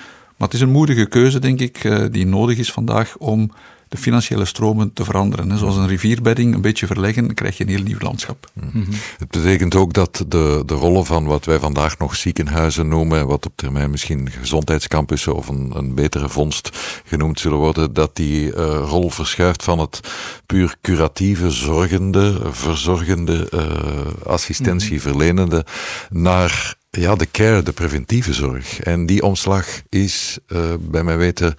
Maar 0.43 0.51
het 0.51 0.61
is 0.61 0.67
een 0.67 0.73
moedige 0.73 1.07
keuze, 1.07 1.39
denk 1.39 1.61
ik, 1.61 1.85
uh, 1.85 2.05
die 2.11 2.27
nodig 2.27 2.59
is 2.59 2.73
vandaag 2.73 3.17
om 3.17 3.51
de 3.89 3.97
financiële 3.97 4.45
stromen 4.45 4.93
te 4.93 5.05
veranderen. 5.05 5.59
Zoals 5.59 5.77
een 5.77 5.87
rivierbedding 5.87 6.55
een 6.55 6.61
beetje 6.61 6.87
verleggen, 6.87 7.27
dan 7.27 7.35
krijg 7.35 7.57
je 7.57 7.65
een 7.65 7.71
heel 7.71 7.83
nieuw 7.83 7.99
landschap. 7.99 8.51
Mm 8.55 8.87
Het 9.19 9.31
betekent 9.31 9.75
ook 9.75 9.93
dat 9.93 10.25
de, 10.29 10.63
de 10.67 10.75
rollen 10.75 11.07
van 11.07 11.25
wat 11.25 11.45
wij 11.45 11.59
vandaag 11.59 11.99
nog 11.99 12.17
ziekenhuizen 12.17 12.89
noemen, 12.89 13.27
wat 13.27 13.47
op 13.47 13.53
termijn 13.57 13.91
misschien 13.91 14.31
gezondheidscampussen 14.31 15.35
of 15.35 15.49
een, 15.49 15.71
een 15.75 15.95
betere 15.95 16.29
vondst 16.29 16.79
genoemd 17.05 17.41
zullen 17.41 17.59
worden, 17.59 17.93
dat 17.93 18.17
die 18.17 18.47
uh, 18.47 18.85
rol 18.89 19.11
verschuift 19.11 19.63
van 19.63 19.79
het 19.79 20.01
puur 20.47 20.77
curatieve, 20.81 21.51
zorgende, 21.51 22.41
verzorgende, 22.51 23.49
uh, 23.55 24.27
assistentie 24.27 25.01
verlenende 25.01 25.65
naar 26.11 26.81
ja, 27.01 27.15
de 27.15 27.31
care, 27.31 27.63
de 27.63 27.73
preventieve 27.73 28.33
zorg. 28.33 28.81
En 28.81 29.07
die 29.07 29.23
omslag 29.23 29.67
is 29.89 30.39
uh, 30.49 30.75
bij 30.81 31.05
mijn 31.05 31.19
weten 31.19 31.55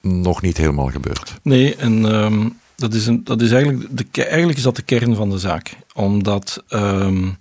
nog 0.00 0.42
niet 0.42 0.56
helemaal 0.56 0.90
gebeurd. 0.90 1.34
Nee, 1.42 1.76
en 1.76 2.14
um, 2.14 2.58
dat, 2.76 2.94
is 2.94 3.06
een, 3.06 3.24
dat 3.24 3.40
is 3.40 3.52
eigenlijk, 3.52 3.96
de, 3.96 4.24
eigenlijk 4.24 4.58
is 4.58 4.64
dat 4.64 4.76
de 4.76 4.82
kern 4.82 5.14
van 5.14 5.30
de 5.30 5.38
zaak. 5.38 5.76
Omdat 5.94 6.64
um, 6.68 7.36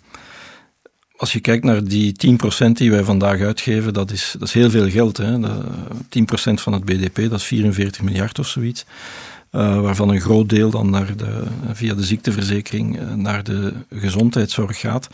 als 1.15 1.33
je 1.33 1.39
kijkt 1.39 1.63
naar 1.63 1.83
die 1.83 2.37
10% 2.65 2.71
die 2.71 2.91
wij 2.91 3.03
vandaag 3.03 3.41
uitgeven, 3.41 3.93
dat 3.93 4.11
is, 4.11 4.35
dat 4.39 4.47
is 4.47 4.53
heel 4.53 4.69
veel 4.69 4.89
geld. 4.89 5.17
Hè? 5.17 5.39
De, 5.39 5.61
10% 6.19 6.53
van 6.53 6.73
het 6.73 6.85
BDP, 6.85 7.15
dat 7.15 7.39
is 7.39 7.43
44 7.43 8.01
miljard 8.01 8.39
of 8.39 8.47
zoiets. 8.47 8.85
Uh, 9.51 9.81
waarvan 9.81 10.09
een 10.09 10.21
groot 10.21 10.49
deel 10.49 10.69
dan 10.69 10.89
naar 10.89 11.17
de, 11.17 11.43
via 11.73 11.93
de 11.93 12.03
ziekteverzekering 12.03 12.99
uh, 12.99 13.13
naar 13.13 13.43
de 13.43 13.73
gezondheidszorg 13.89 14.79
gaat. 14.79 15.07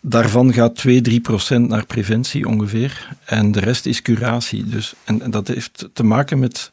Daarvan 0.00 0.52
gaat 0.52 0.76
2, 0.76 1.00
3 1.00 1.20
procent 1.20 1.68
naar 1.68 1.86
preventie 1.86 2.46
ongeveer. 2.46 3.16
En 3.24 3.52
de 3.52 3.60
rest 3.60 3.86
is 3.86 4.02
curatie. 4.02 4.64
Dus, 4.64 4.94
en, 5.04 5.30
dat 5.30 5.48
heeft 5.48 5.88
te 5.92 6.04
maken 6.04 6.38
met 6.38 6.70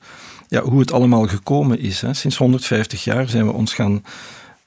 ja, 0.47 0.61
hoe 0.61 0.79
het 0.79 0.91
allemaal 0.91 1.27
gekomen 1.27 1.79
is. 1.79 2.01
Hè. 2.01 2.13
Sinds 2.13 2.37
150 2.37 3.03
jaar 3.03 3.29
zijn 3.29 3.45
we 3.45 3.51
ons 3.51 3.73
gaan 3.73 4.03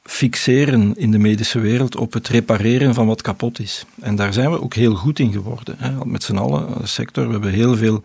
fixeren 0.03 0.97
in 0.97 1.11
de 1.11 1.19
medische 1.19 1.61
wereld 1.61 1.97
op 1.97 2.13
het 2.13 2.29
repareren 2.29 2.95
van 2.95 3.07
wat 3.07 3.23
kapot 3.23 3.59
is. 3.59 3.85
En 4.01 4.17
daar 4.17 4.33
zijn 4.33 4.51
we 4.51 4.63
ook 4.63 4.75
heel 4.75 4.95
goed 4.95 5.19
in 5.19 5.33
geworden. 5.33 5.75
Hè. 5.79 6.05
Met 6.05 6.23
z'n 6.23 6.37
allen, 6.37 6.67
de 6.81 6.87
sector, 6.87 7.27
we, 7.27 7.33
hebben 7.33 7.53
heel 7.53 7.77
veel, 7.77 8.03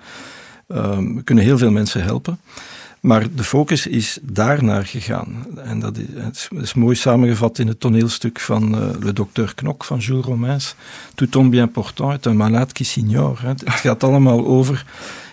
um, 0.68 1.16
we 1.16 1.24
kunnen 1.24 1.44
heel 1.44 1.58
veel 1.58 1.72
mensen 1.72 2.04
helpen. 2.04 2.40
Maar 3.02 3.28
de 3.36 3.44
focus 3.44 3.88
is 3.88 4.20
daarnaar 4.22 4.86
gegaan. 4.86 5.46
En 5.64 5.80
dat 5.80 5.98
is, 6.32 6.48
is 6.62 6.74
mooi 6.74 6.96
samengevat 6.96 7.60
in 7.60 7.68
het 7.68 7.80
toneelstuk 7.80 8.40
van 8.40 8.76
uh, 8.76 8.90
Le 9.00 9.14
Docteur 9.14 9.56
Knok 9.56 9.84
van 9.84 9.98
Jules 9.98 10.26
Romains. 10.26 10.76
Tout 11.16 11.32
tombe 11.32 11.50
bien 11.50 11.72
portant 11.72 12.14
est 12.14 12.28
un 12.28 12.36
malade 12.36 12.74
qui 12.74 12.86
s'ignore. 12.86 13.48
Het 13.48 13.64
gaat 13.66 14.04
allemaal 14.04 14.46
over 14.46 14.86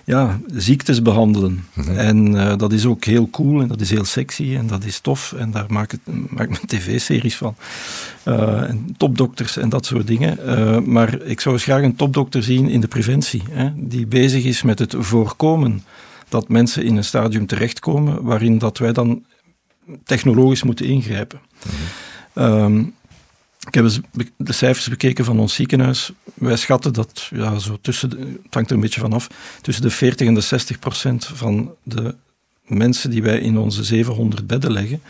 ja, 0.04 0.40
ziektes 0.54 1.02
behandelen. 1.02 1.64
Mm 1.72 1.84
-hmm. 1.84 1.96
En 1.96 2.34
uh, 2.34 2.56
dat 2.56 2.72
is 2.72 2.86
ook 2.86 3.04
heel 3.04 3.30
cool 3.30 3.60
en 3.60 3.68
dat 3.68 3.80
is 3.80 3.90
heel 3.90 4.04
sexy 4.04 4.56
en 4.56 4.66
dat 4.66 4.84
is 4.84 5.00
tof. 5.00 5.32
En 5.32 5.50
daar 5.50 5.66
maak 5.68 5.92
ik, 5.92 6.00
maak 6.28 6.48
ik 6.48 6.58
tv-series 6.66 7.36
van. 7.36 7.54
Uh, 8.24 8.68
en 8.68 8.94
topdokters 8.96 9.56
en 9.56 9.68
dat 9.68 9.86
soort 9.86 10.06
dingen. 10.06 10.38
Uh, 10.46 10.78
maar 10.78 11.22
ik 11.22 11.40
zou 11.40 11.54
eens 11.54 11.64
graag 11.64 11.82
een 11.82 11.96
topdokter 11.96 12.42
zien 12.42 12.68
in 12.68 12.80
de 12.80 12.88
preventie. 12.88 13.42
Hè, 13.50 13.70
die 13.76 14.06
bezig 14.06 14.44
is 14.44 14.62
met 14.62 14.78
het 14.78 14.94
voorkomen 14.98 15.82
dat 16.28 16.48
mensen 16.48 16.84
in 16.84 16.96
een 16.96 17.04
stadium 17.04 17.46
terechtkomen 17.46 18.22
waarin 18.22 18.58
dat 18.58 18.78
wij 18.78 18.92
dan 18.92 19.24
technologisch 20.04 20.62
moeten 20.62 20.86
ingrijpen. 20.86 21.40
Um, 22.34 22.94
ik 23.66 23.74
heb 23.74 23.88
de 24.36 24.52
cijfers 24.52 24.88
bekeken 24.88 25.24
van 25.24 25.38
ons 25.38 25.54
ziekenhuis. 25.54 26.12
Wij 26.34 26.56
schatten 26.56 26.92
dat, 26.92 27.28
ja, 27.34 27.58
zo 27.58 27.78
tussen 27.80 28.10
het 28.10 28.54
hangt 28.54 28.70
er 28.70 28.76
een 28.76 28.82
beetje 28.82 29.00
vanaf, 29.00 29.28
tussen 29.60 29.82
de 29.82 29.90
40 29.90 30.26
en 30.26 30.34
de 30.34 30.40
60 30.40 30.78
procent 30.78 31.24
van 31.24 31.74
de 31.82 32.14
mensen 32.66 33.10
die 33.10 33.22
wij 33.22 33.38
in 33.38 33.58
onze 33.58 33.84
700 33.84 34.46
bedden 34.46 34.72
leggen, 34.72 35.02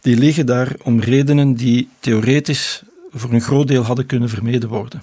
die 0.00 0.16
liggen 0.16 0.46
daar 0.46 0.74
om 0.82 1.00
redenen 1.00 1.54
die 1.54 1.88
theoretisch 2.00 2.82
voor 3.10 3.32
een 3.32 3.40
groot 3.40 3.68
deel 3.68 3.82
hadden 3.82 4.06
kunnen 4.06 4.28
vermeden 4.28 4.68
worden. 4.68 5.02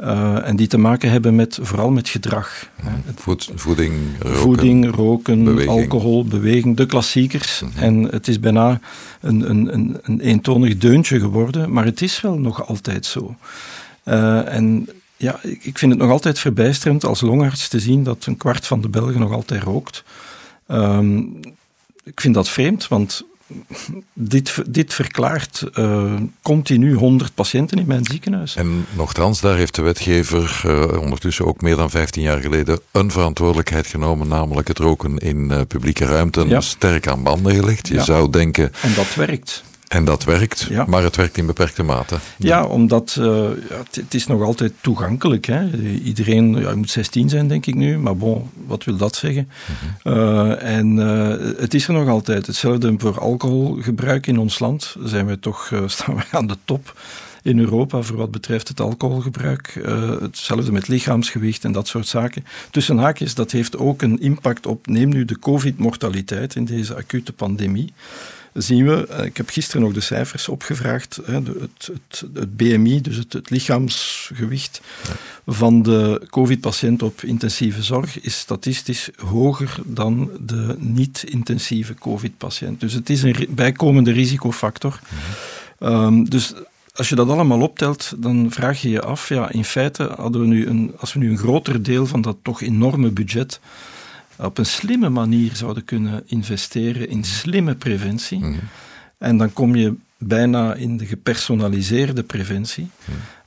Uh, 0.00 0.48
en 0.48 0.56
die 0.56 0.66
te 0.66 0.78
maken 0.78 1.10
hebben 1.10 1.34
met, 1.34 1.58
vooral 1.62 1.90
met 1.90 2.08
gedrag. 2.08 2.68
Voed, 3.14 3.50
voeding, 3.54 3.94
roken, 4.18 4.38
voeding, 4.38 4.94
roken 4.94 5.44
beweging. 5.44 5.80
alcohol, 5.80 6.24
beweging, 6.24 6.76
de 6.76 6.86
klassiekers. 6.86 7.60
Mm 7.60 7.70
-hmm. 7.74 7.82
En 7.82 8.02
het 8.02 8.28
is 8.28 8.40
bijna 8.40 8.80
een, 9.20 9.50
een, 9.50 9.74
een, 9.74 9.98
een 10.02 10.20
eentonig 10.20 10.76
deuntje 10.76 11.20
geworden, 11.20 11.72
maar 11.72 11.84
het 11.84 12.02
is 12.02 12.20
wel 12.20 12.38
nog 12.38 12.66
altijd 12.66 13.06
zo. 13.06 13.36
Uh, 14.04 14.54
en 14.54 14.88
ja, 15.16 15.40
ik 15.42 15.78
vind 15.78 15.92
het 15.92 16.00
nog 16.00 16.10
altijd 16.10 16.38
verbijsterend 16.38 17.04
als 17.04 17.20
longarts 17.20 17.68
te 17.68 17.80
zien 17.80 18.02
dat 18.02 18.26
een 18.26 18.36
kwart 18.36 18.66
van 18.66 18.80
de 18.80 18.88
Belgen 18.88 19.20
nog 19.20 19.32
altijd 19.32 19.62
rookt. 19.62 20.04
Um, 20.68 21.40
ik 22.04 22.20
vind 22.20 22.34
dat 22.34 22.48
vreemd, 22.48 22.88
want 22.88 23.24
dit, 24.12 24.62
dit 24.68 24.94
verklaart 24.94 25.64
uh, 25.74 26.14
continu 26.42 26.94
100 26.94 27.34
patiënten 27.34 27.78
in 27.78 27.86
mijn 27.86 28.04
ziekenhuis. 28.04 28.56
En 28.56 28.86
nogthans, 28.96 29.40
daar 29.40 29.56
heeft 29.56 29.74
de 29.74 29.82
wetgever 29.82 30.62
uh, 30.66 31.00
ondertussen 31.00 31.46
ook 31.46 31.60
meer 31.60 31.76
dan 31.76 31.90
15 31.90 32.22
jaar 32.22 32.40
geleden 32.40 32.80
een 32.90 33.10
verantwoordelijkheid 33.10 33.86
genomen, 33.86 34.28
namelijk 34.28 34.68
het 34.68 34.78
roken 34.78 35.18
in 35.18 35.50
uh, 35.50 35.60
publieke 35.68 36.04
ruimten 36.04 36.48
ja. 36.48 36.60
sterk 36.60 37.06
aan 37.06 37.22
banden 37.22 37.54
gelegd. 37.54 37.88
Je 37.88 37.94
ja. 37.94 38.02
zou 38.02 38.30
denken. 38.30 38.72
En 38.82 38.94
dat 38.94 39.14
werkt. 39.14 39.64
En 39.92 40.04
dat 40.04 40.24
werkt, 40.24 40.66
ja. 40.70 40.84
maar 40.88 41.02
het 41.02 41.16
werkt 41.16 41.38
in 41.38 41.46
beperkte 41.46 41.82
mate. 41.82 42.16
Ja, 42.36 42.64
omdat 42.64 43.16
uh, 43.18 43.26
ja, 43.68 43.76
het 43.90 44.14
is 44.14 44.26
nog 44.26 44.42
altijd 44.42 44.72
toegankelijk. 44.80 45.46
Hè. 45.46 45.70
Iedereen, 46.04 46.54
ja, 46.54 46.70
je 46.70 46.76
moet 46.76 46.90
16 46.90 47.28
zijn 47.28 47.48
denk 47.48 47.66
ik 47.66 47.74
nu, 47.74 47.98
maar 47.98 48.16
bon, 48.16 48.50
wat 48.66 48.84
wil 48.84 48.96
dat 48.96 49.14
zeggen? 49.16 49.48
Mm 49.66 49.74
-hmm. 50.02 50.12
uh, 50.12 50.76
en 50.76 50.96
uh, 50.96 51.60
het 51.60 51.74
is 51.74 51.88
er 51.88 51.94
nog 51.94 52.08
altijd. 52.08 52.46
Hetzelfde 52.46 52.94
voor 52.98 53.20
alcoholgebruik 53.20 54.26
in 54.26 54.38
ons 54.38 54.58
land. 54.58 54.96
Zijn 55.04 55.26
we 55.26 55.38
toch, 55.38 55.72
staan 55.86 56.14
we 56.16 56.22
aan 56.30 56.46
de 56.46 56.56
top 56.64 56.94
in 57.42 57.58
Europa 57.58 58.02
voor 58.02 58.16
wat 58.16 58.30
betreft 58.30 58.68
het 58.68 58.80
alcoholgebruik. 58.80 59.80
hetzelfde 60.20 60.72
met 60.72 60.88
lichaamsgewicht 60.88 61.64
en 61.64 61.72
dat 61.72 61.88
soort 61.88 62.06
zaken. 62.06 62.44
Tussen 62.70 62.98
haakjes, 62.98 63.34
dat 63.34 63.50
heeft 63.50 63.76
ook 63.76 64.02
een 64.02 64.20
impact 64.20 64.66
op, 64.66 64.86
neem 64.86 65.08
nu 65.08 65.24
de 65.24 65.38
covid-mortaliteit 65.38 66.54
in 66.54 66.64
deze 66.64 66.94
acute 66.94 67.32
pandemie 67.32 67.92
zien 68.52 68.86
we, 68.86 69.24
ik 69.24 69.36
heb 69.36 69.48
gisteren 69.48 69.82
nog 69.82 69.92
de 69.92 70.00
cijfers 70.00 70.48
opgevraagd, 70.48 71.20
het, 71.24 71.46
het, 71.86 72.24
het 72.34 72.56
BMI, 72.56 73.00
dus 73.00 73.16
het, 73.16 73.32
het 73.32 73.50
lichaamsgewicht 73.50 74.80
van 75.46 75.82
de 75.82 76.26
COVID-patiënt 76.30 77.02
op 77.02 77.22
intensieve 77.22 77.82
zorg, 77.82 78.20
is 78.20 78.38
statistisch 78.38 79.10
hoger 79.16 79.76
dan 79.84 80.30
de 80.40 80.76
niet-intensieve 80.78 81.94
COVID-patiënt. 81.94 82.80
Dus 82.80 82.92
het 82.92 83.10
is 83.10 83.22
een 83.22 83.46
bijkomende 83.50 84.12
risicofactor. 84.12 85.00
Mm-hmm. 85.02 86.04
Um, 86.04 86.30
dus 86.30 86.54
als 86.94 87.08
je 87.08 87.14
dat 87.14 87.28
allemaal 87.28 87.60
optelt, 87.60 88.14
dan 88.18 88.50
vraag 88.50 88.82
je 88.82 88.90
je 88.90 89.00
af, 89.00 89.28
ja, 89.28 89.50
in 89.50 89.64
feite 89.64 90.02
hadden 90.16 90.40
we 90.40 90.46
nu 90.46 90.66
een, 90.66 90.92
als 90.98 91.12
we 91.12 91.18
nu 91.18 91.30
een 91.30 91.38
groter 91.38 91.82
deel 91.82 92.06
van 92.06 92.20
dat 92.20 92.36
toch 92.42 92.62
enorme 92.62 93.10
budget 93.10 93.60
op 94.38 94.58
een 94.58 94.66
slimme 94.66 95.08
manier 95.08 95.56
zouden 95.56 95.84
kunnen 95.84 96.22
investeren 96.26 97.08
in 97.08 97.24
slimme 97.24 97.74
preventie. 97.74 98.38
Mm 98.38 98.52
-hmm. 98.52 98.68
En 99.18 99.36
dan 99.36 99.52
kom 99.52 99.74
je 99.74 99.94
bijna 100.18 100.74
in 100.74 100.96
de 100.96 101.06
gepersonaliseerde 101.06 102.22
preventie, 102.22 102.90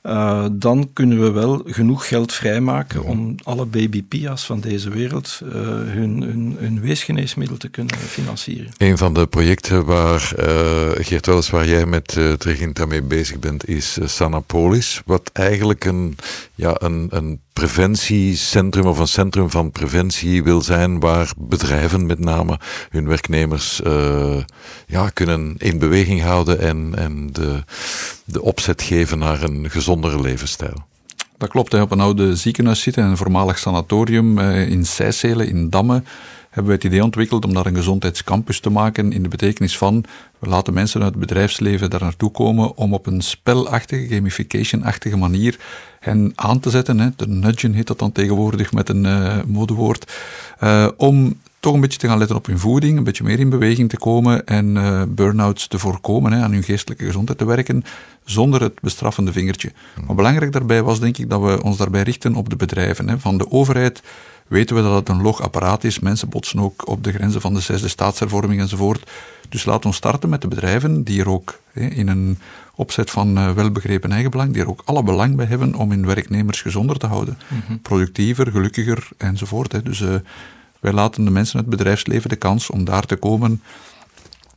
uh, 0.06 0.46
dan 0.52 0.90
kunnen 0.92 1.20
we 1.20 1.30
wel 1.30 1.62
genoeg 1.66 2.08
geld 2.08 2.32
vrijmaken 2.32 3.04
om 3.04 3.34
alle 3.42 3.66
babypia's 3.66 4.46
van 4.46 4.60
deze 4.60 4.90
wereld 4.90 5.40
uh, 5.44 5.52
hun, 5.52 6.22
hun, 6.22 6.56
hun, 6.58 6.80
weesgeneesmiddel 6.80 7.56
te 7.56 7.68
kunnen 7.68 7.96
financieren. 7.96 8.72
Een 8.76 8.98
van 8.98 9.14
de 9.14 9.26
projecten 9.26 9.84
waar 9.84 10.32
uh, 10.38 10.46
Geert 10.94 11.26
Welles, 11.26 11.50
waar 11.50 11.68
jij 11.68 11.86
met 11.86 12.16
uh, 12.18 12.32
Treginta 12.32 12.86
mee 12.86 13.02
bezig 13.02 13.38
bent, 13.38 13.68
is 13.68 13.98
Sanapolis, 14.04 15.02
wat 15.04 15.30
eigenlijk 15.32 15.84
een, 15.84 16.16
ja, 16.54 16.74
een, 16.78 17.06
een 17.10 17.40
preventiecentrum 17.56 18.86
of 18.86 18.98
een 18.98 19.08
centrum 19.08 19.50
van 19.50 19.70
preventie 19.70 20.42
wil 20.42 20.62
zijn 20.62 21.00
waar 21.00 21.32
bedrijven 21.36 22.06
met 22.06 22.18
name 22.18 22.58
hun 22.90 23.08
werknemers 23.08 23.80
uh, 23.86 24.36
ja, 24.86 25.08
kunnen 25.08 25.54
in 25.58 25.78
beweging 25.78 26.22
houden 26.22 26.60
en, 26.60 26.92
en 26.96 27.32
de, 27.32 27.64
de 28.24 28.42
opzet 28.42 28.82
geven 28.82 29.18
naar 29.18 29.42
een 29.42 29.70
levensstijl. 30.00 30.84
Dat 31.38 31.48
klopt. 31.48 31.74
Op 31.74 31.90
een 31.90 32.00
oude 32.00 32.36
ziekenhuis 32.36 32.80
zitten, 32.80 33.04
een 33.04 33.16
voormalig 33.16 33.58
sanatorium 33.58 34.38
uh, 34.38 34.68
in 34.68 34.86
Sijselen, 34.86 35.48
in 35.48 35.70
Damme, 35.70 36.02
hebben 36.56 36.66
we 36.66 36.72
het 36.72 36.84
idee 36.84 37.04
ontwikkeld 37.04 37.44
om 37.44 37.54
daar 37.54 37.66
een 37.66 37.74
gezondheidscampus 37.74 38.60
te 38.60 38.70
maken 38.70 39.12
in 39.12 39.22
de 39.22 39.28
betekenis 39.28 39.78
van 39.78 40.04
we 40.38 40.48
laten 40.48 40.74
mensen 40.74 41.02
uit 41.02 41.10
het 41.10 41.20
bedrijfsleven 41.20 41.90
daar 41.90 42.00
naartoe 42.00 42.30
komen 42.30 42.76
om 42.76 42.94
op 42.94 43.06
een 43.06 43.20
spelachtige, 43.20 44.14
gamification-achtige 44.14 45.16
manier 45.16 45.58
hen 46.00 46.32
aan 46.34 46.60
te 46.60 46.70
zetten. 46.70 47.00
Hè. 47.00 47.08
De 47.16 47.28
nudgen 47.28 47.72
heet 47.72 47.86
dat 47.86 47.98
dan 47.98 48.12
tegenwoordig 48.12 48.72
met 48.72 48.88
een 48.88 49.04
uh, 49.04 49.36
modewoord. 49.46 50.12
Uh, 50.62 50.88
om 50.96 51.40
toch 51.60 51.74
een 51.74 51.80
beetje 51.80 51.98
te 51.98 52.08
gaan 52.08 52.18
letten 52.18 52.36
op 52.36 52.46
hun 52.46 52.58
voeding, 52.58 52.98
een 52.98 53.04
beetje 53.04 53.24
meer 53.24 53.38
in 53.38 53.48
beweging 53.48 53.88
te 53.88 53.98
komen 53.98 54.46
en 54.46 54.76
uh, 54.76 55.02
burn-outs 55.08 55.68
te 55.68 55.78
voorkomen, 55.78 56.32
hè, 56.32 56.42
aan 56.42 56.52
hun 56.52 56.62
geestelijke 56.62 57.04
gezondheid 57.04 57.38
te 57.38 57.44
werken, 57.44 57.84
zonder 58.24 58.62
het 58.62 58.80
bestraffende 58.80 59.32
vingertje. 59.32 59.72
Maar 60.06 60.16
belangrijk 60.16 60.52
daarbij 60.52 60.82
was 60.82 61.00
denk 61.00 61.18
ik 61.18 61.30
dat 61.30 61.40
we 61.40 61.62
ons 61.62 61.76
daarbij 61.76 62.02
richten 62.02 62.34
op 62.34 62.48
de 62.48 62.56
bedrijven. 62.56 63.08
Hè. 63.08 63.18
Van 63.18 63.38
de 63.38 63.50
overheid 63.50 64.02
weten 64.46 64.76
we 64.76 64.82
dat 64.82 64.94
het 64.94 65.08
een 65.08 65.22
logapparaat 65.22 65.84
is. 65.84 65.98
Mensen 65.98 66.28
botsen 66.28 66.60
ook 66.60 66.88
op 66.88 67.04
de 67.04 67.12
grenzen 67.12 67.40
van 67.40 67.54
de 67.54 67.60
zesde 67.60 67.88
staatshervorming 67.88 68.60
enzovoort. 68.60 69.10
Dus 69.48 69.64
laten 69.64 69.90
we 69.90 69.96
starten 69.96 70.28
met 70.28 70.40
de 70.40 70.48
bedrijven 70.48 71.02
die 71.02 71.20
er 71.20 71.28
ook 71.28 71.60
hè, 71.72 71.86
in 71.86 72.08
een 72.08 72.38
opzet 72.74 73.10
van 73.10 73.38
uh, 73.38 73.50
welbegrepen 73.52 74.12
eigenbelang, 74.12 74.52
die 74.52 74.62
er 74.62 74.68
ook 74.68 74.82
alle 74.84 75.02
belang 75.02 75.36
bij 75.36 75.46
hebben 75.46 75.74
om 75.74 75.90
hun 75.90 76.06
werknemers 76.06 76.62
gezonder 76.62 76.98
te 76.98 77.06
houden. 77.06 77.38
Mm 77.48 77.62
-hmm. 77.66 77.80
Productiever, 77.80 78.50
gelukkiger 78.50 79.08
enzovoort. 79.16 79.72
Hè. 79.72 79.82
Dus 79.82 80.00
uh, 80.00 80.14
wij 80.86 80.94
laten 80.94 81.24
de 81.24 81.30
mensen 81.30 81.56
uit 81.56 81.66
het 81.66 81.76
bedrijfsleven 81.76 82.28
de 82.28 82.36
kans 82.36 82.70
om 82.70 82.84
daar 82.84 83.06
te 83.06 83.16
komen 83.16 83.62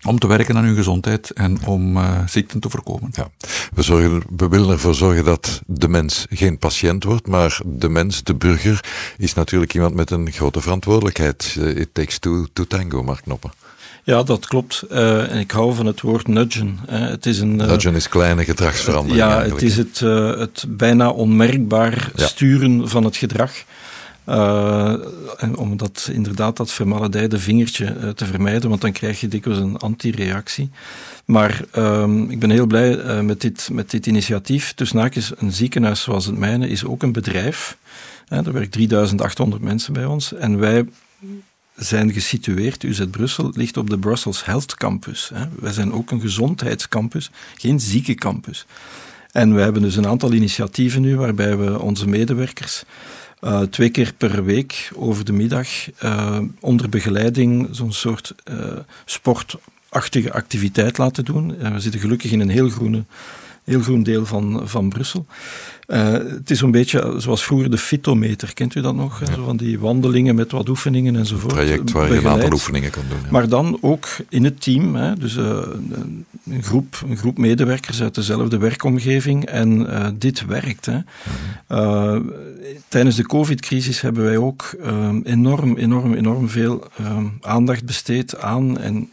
om 0.04 0.20
te 0.20 0.28
werken 0.28 0.58
aan 0.58 0.64
hun 0.64 0.76
gezondheid 0.76 1.32
en 1.32 1.66
om 1.66 1.98
uh, 1.98 2.20
ziekten 2.28 2.60
te 2.60 2.70
voorkomen. 2.70 3.10
Ja. 3.12 3.30
We, 3.74 3.82
zorgen, 3.82 4.24
we 4.38 4.48
willen 4.48 4.70
ervoor 4.70 4.96
zorgen 4.96 5.26
dat 5.26 5.62
de 5.66 5.88
mens 5.88 6.26
geen 6.30 6.58
patiënt 6.58 7.04
wordt, 7.04 7.28
maar 7.28 7.60
de 7.66 7.90
mens, 7.90 8.24
de 8.24 8.36
burger, 8.36 8.84
is 9.18 9.34
natuurlijk 9.34 9.74
iemand 9.74 9.94
met 9.94 10.12
een 10.12 10.32
grote 10.32 10.62
verantwoordelijkheid. 10.62 11.58
It 11.60 11.90
takes 11.92 12.20
two 12.20 12.46
to 12.54 12.66
tango, 12.68 13.04
Mark 13.04 13.22
Knoppen. 13.22 13.52
Ja, 14.04 14.24
dat 14.24 14.48
klopt. 14.48 14.84
Uh, 14.92 15.32
en 15.32 15.40
ik 15.40 15.52
hou 15.52 15.76
van 15.76 15.86
het 15.86 16.02
woord 16.02 16.28
nudgen. 16.28 16.80
Uh, 16.90 17.08
het 17.08 17.26
is 17.26 17.40
een, 17.40 17.60
uh, 17.60 17.68
nudgen 17.68 17.96
is 17.96 18.10
kleine 18.10 18.44
gedragsverandering. 18.44 19.20
ja, 19.20 19.30
eigenlijk. 19.30 19.62
het 19.62 19.70
is 19.70 19.78
het, 19.78 20.00
het 20.40 20.66
bijna 20.68 21.10
onmerkbaar 21.10 22.12
ja. 22.16 22.28
sturen 22.28 22.90
van 22.90 23.04
het 23.04 23.18
gedrag. 23.18 23.52
En 25.38 25.56
om 25.56 25.78
dat, 25.78 26.10
inderdaad 26.12 26.58
dat 26.58 26.72
vermaledijde 26.72 27.40
vingertje 27.40 27.96
uh, 27.96 28.10
te 28.10 28.26
vermijden, 28.26 28.70
want 28.70 28.82
dan 28.82 28.92
krijg 28.92 29.20
je 29.20 29.28
dikwijls 29.28 29.60
een 29.60 29.78
antireactie. 29.78 30.70
Maar 31.26 31.62
um, 31.76 32.30
ik 32.30 32.40
ben 32.40 32.50
heel 32.50 32.66
blij 32.66 32.98
uh, 32.98 33.20
met, 33.20 33.42
dit, 33.42 33.70
met 33.72 33.92
dit 33.92 34.06
initiatief. 34.06 34.74
Dus 34.74 34.92
naakjes, 34.92 35.32
een 35.38 35.54
ziekenhuis 35.54 36.02
zoals 36.02 36.26
het 36.26 36.38
mijne 36.38 36.70
is 36.70 36.86
ook 36.86 37.04
een 37.04 37.12
bedrijf. 37.12 37.78
er 38.28 38.54
werken 38.54 38.70
3800 38.70 39.62
mensen 39.62 39.94
bij 39.94 40.06
ons. 40.06 40.34
En 40.34 40.60
wij 40.60 40.86
zijn 41.76 42.14
gesitueerd, 42.14 42.84
UZ 42.84 43.06
Brussel 43.12 43.52
ligt 43.54 43.78
op 43.78 43.90
de 43.90 43.98
Brussels 43.98 44.46
Health 44.46 44.76
Campus. 44.76 45.32
Hè. 45.34 45.44
Wij 45.60 45.72
zijn 45.72 45.94
ook 45.94 46.12
een 46.12 46.22
gezondheidscampus, 46.22 47.32
geen 47.56 47.80
ziekencampus. 47.80 48.66
En 49.32 49.56
we 49.56 49.62
hebben 49.62 49.82
dus 49.82 49.96
een 49.96 50.08
aantal 50.08 50.34
initiatieven 50.34 51.02
nu 51.02 51.18
waarbij 51.18 51.58
we 51.58 51.80
onze 51.80 52.08
medewerkers 52.08 52.84
uh, 53.42 53.62
twee 53.62 53.90
keer 53.90 54.14
per 54.18 54.44
week 54.44 54.92
over 54.96 55.26
de 55.26 55.34
middag 55.34 55.68
uh, 56.04 56.40
onder 56.60 56.90
begeleiding 56.90 57.68
zo'n 57.72 57.94
soort 57.94 58.34
uh, 58.52 58.78
sportachtige 59.06 60.34
activiteit 60.34 60.98
laten 60.98 61.26
doen. 61.26 61.58
we 61.58 61.80
zitten 61.80 62.00
gelukkig 62.02 62.32
in 62.32 62.40
een 62.40 62.50
heel, 62.50 62.70
groene, 62.70 63.04
heel 63.70 63.82
groen 63.82 64.04
deel 64.04 64.26
van, 64.26 64.62
van 64.64 64.90
Brussel. 64.90 65.26
Uh, 65.88 66.12
het 66.12 66.52
is 66.52 66.62
een 66.62 66.72
beetje 66.72 67.14
zoals 67.18 67.44
vroeger 67.44 67.72
de 67.72 67.78
fitometer, 67.78 68.54
kent 68.54 68.76
u 68.76 68.82
dat 68.82 68.96
nog? 68.96 69.20
Ja. 69.20 69.34
Zo 69.34 69.44
van 69.46 69.58
die 69.58 69.80
wandelingen 69.80 70.36
met 70.36 70.52
wat 70.52 70.70
oefeningen 70.70 71.16
enzovoort. 71.16 71.52
Een 71.52 71.58
traject 71.58 71.92
waar 71.92 72.02
begeleid. 72.02 72.22
je 72.22 72.28
een 72.28 72.34
aantal 72.34 72.52
oefeningen 72.52 72.90
kan 72.90 73.04
doen. 73.10 73.18
Ja. 73.24 73.28
Maar 73.32 73.50
dan 73.50 73.78
ook 73.82 74.08
in 74.30 74.44
het 74.44 74.62
team, 74.62 74.96
hè, 74.96 75.16
dus 75.16 75.38
uh, 75.38 75.60
een, 76.50 76.64
groep, 76.64 77.04
een 77.10 77.18
groep 77.18 77.38
medewerkers 77.38 78.02
uit 78.02 78.16
dezelfde 78.16 78.58
werkomgeving 78.58 79.46
en 79.46 79.80
uh, 79.80 80.08
dit 80.14 80.46
werkt. 80.46 80.86
Hè. 80.86 80.98
Mm-hmm. 81.68 82.32
tijdens 82.88 83.16
de 83.16 83.26
covid-crisis 83.26 84.02
hebben 84.02 84.24
wij 84.24 84.38
ook 84.38 84.76
enorm, 85.24 85.78
enorm, 85.78 86.14
enorm 86.14 86.50
veel 86.50 86.88
aandacht 87.42 87.86
besteed 87.86 88.38
aan 88.38 88.78
en 88.78 89.10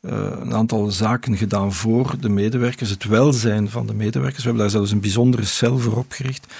een 0.00 0.54
aantal 0.54 0.90
zaken 0.90 1.36
gedaan 1.36 1.72
voor 1.72 2.14
de 2.20 2.28
medewerkers, 2.28 2.90
het 2.90 3.04
welzijn 3.04 3.70
van 3.70 3.86
de 3.86 3.94
medewerkers. 3.94 4.42
We 4.42 4.48
hebben 4.48 4.62
daar 4.62 4.70
zelfs 4.70 4.90
een 4.90 5.00
bijzondere 5.00 5.44
cel 5.44 5.78
voor 5.78 5.96
opgericht. 5.96 6.54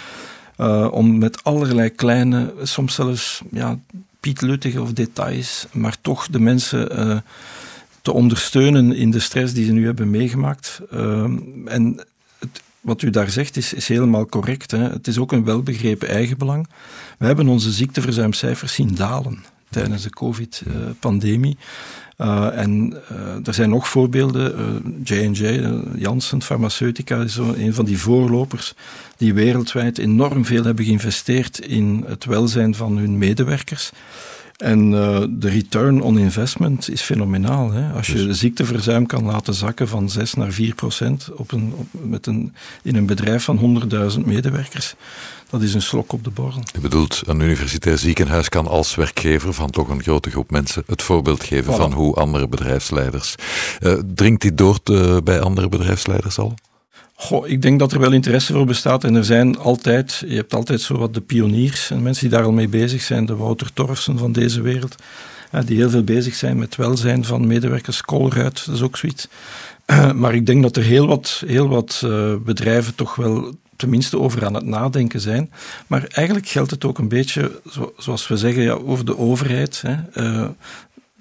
Uh, 0.59 0.88
om 0.90 1.18
met 1.18 1.44
allerlei 1.44 1.88
kleine, 1.88 2.55
soms 2.62 2.94
zelfs 2.94 3.42
ja, 3.51 3.79
pietluttige 4.20 4.83
of 4.83 4.92
details, 4.92 5.66
maar 5.72 5.96
toch 6.01 6.27
de 6.27 6.40
mensen 6.40 6.98
uh, 6.98 7.18
te 8.03 8.12
ondersteunen 8.12 8.92
in 8.92 9.11
de 9.11 9.20
stress 9.20 9.55
die 9.55 9.64
ze 9.64 9.72
nu 9.72 9.85
hebben 9.85 10.11
meegemaakt. 10.11 10.81
en 11.64 12.05
het, 12.38 12.62
wat 12.81 13.03
u 13.03 13.11
daar 13.11 13.31
zegt 13.31 13.57
is, 13.57 13.72
is 13.72 13.88
helemaal 13.88 14.27
correct. 14.27 14.70
Hè. 14.70 14.79
Het 14.79 15.07
is 15.07 15.18
ook 15.18 15.33
een 15.33 15.44
welbegrepen 15.44 16.09
eigenbelang. 16.09 16.68
We 17.18 17.27
hebben 17.27 17.48
onze 17.48 17.72
ziekteverzuimcijfers 17.72 18.72
zien 18.72 18.94
dalen 18.94 19.44
tijdens 19.70 20.03
de 20.03 20.11
COVID-pandemie. 20.11 21.57
Uh, 22.18 22.59
en 22.59 22.94
uh, 23.12 23.46
er 23.46 23.54
zijn 23.54 23.70
nog 23.70 23.88
voorbeelden. 23.88 25.00
J&J, 25.04 25.42
uh, 25.42 25.78
Janssen 25.96 26.42
Pharmaceutica 26.42 27.20
is 27.20 27.37
een 27.37 27.74
van 27.74 27.85
die 27.85 27.98
voorlopers 27.98 28.74
die 29.16 29.35
wereldwijd 29.35 29.98
enorm 29.98 30.44
veel 30.44 30.64
hebben 30.64 30.85
geïnvesteerd 30.85 31.59
in 31.59 32.04
het 32.07 32.24
welzijn 32.24 32.74
van 32.74 32.96
hun 32.96 33.18
medewerkers. 33.18 33.90
En 34.58 34.92
uh, 34.92 35.20
de 35.30 35.48
return 35.48 36.02
on 36.02 36.18
investment 36.18 36.90
is 36.90 37.00
fenomenaal. 37.00 37.70
Hè? 37.70 37.92
Als 37.92 38.06
je 38.06 38.12
dus- 38.12 38.24
de 38.24 38.34
ziekteverzuim 38.34 39.06
kan 39.06 39.24
laten 39.24 39.54
zakken 39.54 39.88
van 39.88 40.10
6 40.10 40.34
naar 40.34 40.52
4 40.52 40.74
procent 40.74 41.28
op 41.34 41.52
een, 41.52 41.72
op, 41.76 41.86
met 41.92 42.26
een, 42.26 42.54
in 42.82 42.96
een 42.96 43.06
bedrijf 43.06 43.44
van 43.44 43.82
100.000 44.12 44.20
medewerkers, 44.24 44.94
dat 45.50 45.62
is 45.62 45.74
een 45.74 45.82
slok 45.82 46.12
op 46.12 46.24
de 46.24 46.30
borrel. 46.30 46.62
Je 46.72 46.80
bedoelt, 46.80 47.22
een 47.26 47.40
universitair 47.40 47.98
ziekenhuis 47.98 48.48
kan 48.48 48.66
als 48.66 48.94
werkgever 48.94 49.54
van 49.54 49.70
toch 49.70 49.88
een 49.88 50.02
grote 50.02 50.30
groep 50.30 50.50
mensen 50.50 50.82
het 50.86 51.02
voorbeeld 51.02 51.44
geven 51.44 51.72
voilà. 51.72 51.76
van 51.76 51.92
hoe 51.92 52.14
andere 52.14 52.48
bedrijfsleiders. 52.48 53.34
Uh, 53.80 53.92
dringt 54.14 54.42
dit 54.42 54.58
door 54.58 54.82
te, 54.82 55.20
bij 55.24 55.40
andere 55.40 55.68
bedrijfsleiders 55.68 56.38
al? 56.38 56.54
Goh, 57.20 57.48
ik 57.48 57.62
denk 57.62 57.78
dat 57.78 57.92
er 57.92 58.00
wel 58.00 58.12
interesse 58.12 58.52
voor 58.52 58.66
bestaat 58.66 59.04
en 59.04 59.14
er 59.14 59.24
zijn 59.24 59.59
altijd, 59.59 60.22
je 60.26 60.35
hebt 60.35 60.54
altijd 60.54 60.81
zo 60.81 60.98
wat 60.98 61.14
de 61.14 61.20
pioniers 61.20 61.90
en 61.90 62.02
mensen 62.02 62.28
die 62.28 62.38
daar 62.38 62.46
al 62.46 62.52
mee 62.52 62.68
bezig 62.68 63.02
zijn, 63.02 63.26
de 63.26 63.37
Wouter 63.37 63.72
Torfsen 63.72 64.18
van 64.18 64.33
deze 64.33 64.61
wereld, 64.61 64.94
die 65.64 65.76
heel 65.76 65.90
veel 65.90 66.04
bezig 66.04 66.35
zijn 66.35 66.59
met 66.59 66.76
welzijn 66.76 67.24
van 67.24 67.46
medewerkers, 67.46 68.02
Colruyt, 68.02 68.66
dat 68.66 68.74
is 68.74 68.83
ook 68.83 68.96
zoiets. 68.96 69.28
Maar 70.14 70.35
ik 70.35 70.46
denk 70.46 70.62
dat 70.62 70.76
er 70.76 70.83
heel 70.83 71.07
wat, 71.07 71.42
heel 71.46 71.68
wat 71.68 72.02
uh, 72.04 72.35
bedrijven 72.44 72.94
toch 72.94 73.14
wel 73.14 73.54
tenminste 73.76 74.18
over 74.18 74.46
aan 74.46 74.54
het 74.54 74.64
nadenken 74.64 75.20
zijn. 75.20 75.50
Maar 75.87 76.04
eigenlijk 76.11 76.48
geldt 76.48 76.70
het 76.70 76.85
ook 76.85 76.98
een 76.98 77.09
beetje, 77.09 77.61
zo, 77.70 77.92
zoals 77.96 78.28
we 78.28 78.37
zeggen, 78.37 78.62
ja, 78.62 78.72
over 78.72 79.04
de 79.04 79.18
overheid. 79.18 79.83
Hè. 79.87 80.22
Uh, 80.22 80.48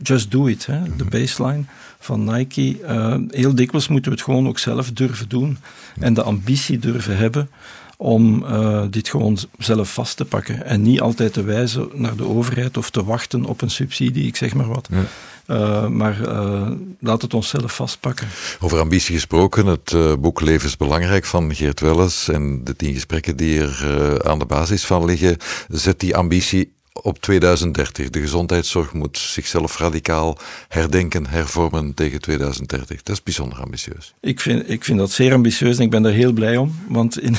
just 0.02 0.32
do 0.32 0.46
it, 0.48 0.66
hè, 0.66 0.96
de 0.98 1.06
baseline 1.06 1.64
van 2.00 2.24
Nike. 2.24 2.78
Uh, 2.82 3.16
heel 3.30 3.56
dikwijls 3.56 3.88
moeten 3.88 4.12
we 4.12 4.18
het 4.18 4.26
gewoon 4.26 4.48
ook 4.48 4.60
zelf 4.60 4.92
durven 4.92 5.30
doen 5.30 5.58
en 6.00 6.14
de 6.14 6.24
ambitie 6.24 6.80
durven 6.80 7.18
hebben 7.18 7.50
om 7.98 8.44
uh, 8.44 8.82
dit 8.90 9.10
gewoon 9.10 9.38
zelf 9.58 9.94
vast 9.94 10.18
te 10.18 10.26
pakken 10.26 10.66
en 10.66 10.82
niet 10.82 11.02
altijd 11.02 11.34
te 11.34 11.44
wijzen 11.44 11.90
naar 11.94 12.16
de 12.16 12.28
overheid 12.28 12.78
of 12.78 12.90
te 12.90 13.04
wachten 13.04 13.46
op 13.46 13.62
een 13.62 13.70
subsidie, 13.70 14.28
ik 14.28 14.36
zeg 14.36 14.54
maar 14.54 14.68
wat. 14.68 14.90
Ja. 14.92 15.04
Uh, 15.48 15.88
maar 15.88 16.22
uh, 16.22 16.72
laat 17.00 17.22
het 17.22 17.34
ons 17.34 17.50
zelf 17.50 17.76
vastpakken. 17.76 18.28
Over 18.60 18.80
ambitie 18.80 19.16
gesproken, 19.16 19.66
het 19.66 19.92
uh, 19.92 20.14
boek 20.20 20.42
Levensbelangrijk 20.42 21.26
van 21.26 21.56
Geert 21.56 21.80
Welles 21.80 22.28
en 22.28 22.64
de 22.64 22.76
tien 22.76 22.94
gesprekken 22.94 23.36
die 23.36 23.62
er 23.62 24.26
aan 24.28 24.40
de 24.40 24.46
basis 24.46 24.86
van 24.86 25.06
liggen, 25.06 25.38
zet 25.68 26.00
die 26.00 26.16
ambitie 26.16 26.76
op 27.02 27.20
2030. 27.20 28.10
De 28.10 28.20
gezondheidszorg 28.20 28.94
moet 28.94 29.18
zichzelf 29.18 29.78
radicaal 29.78 30.38
herdenken, 30.68 31.28
hervormen 31.28 31.94
tegen 31.94 32.22
2030. 32.22 33.04
Dat 33.04 33.16
is 33.16 33.24
bijzonder 33.24 33.60
ambitieus. 33.60 34.14
Ik 34.22 34.40
vind, 34.40 34.70
ik 34.70 34.84
vind 34.84 34.98
dat 34.98 35.12
zeer 35.12 35.34
ambitieus 35.34 35.78
en 35.78 35.84
ik 35.84 35.90
ben 35.90 36.02
daar 36.02 36.12
heel 36.12 36.32
blij 36.32 36.58
om. 36.58 36.76
Want 36.90 37.20
in, 37.20 37.38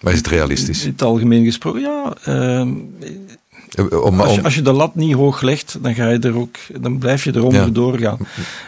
maar 0.00 0.12
is 0.12 0.18
het 0.18 0.28
realistisch? 0.28 0.84
In 0.84 0.90
het 0.90 1.02
algemeen 1.02 1.44
gesproken, 1.44 1.80
ja. 1.80 2.16
Uh, 2.28 2.60
eh, 2.60 2.68
om, 3.78 4.20
als, 4.20 4.34
je, 4.34 4.42
als, 4.42 4.54
je, 4.54 4.62
de 4.62 4.72
lat 4.72 4.94
niet 4.94 5.14
hoog 5.14 5.40
legt, 5.40 5.78
dan, 5.80 5.94
ga 5.94 6.08
je 6.08 6.18
er 6.18 6.36
ook, 6.36 6.56
dan 6.80 6.98
blijf 6.98 7.24
je 7.24 7.36
eronder 7.36 7.60
ja. 7.60 7.68
doorgaan. 7.68 8.18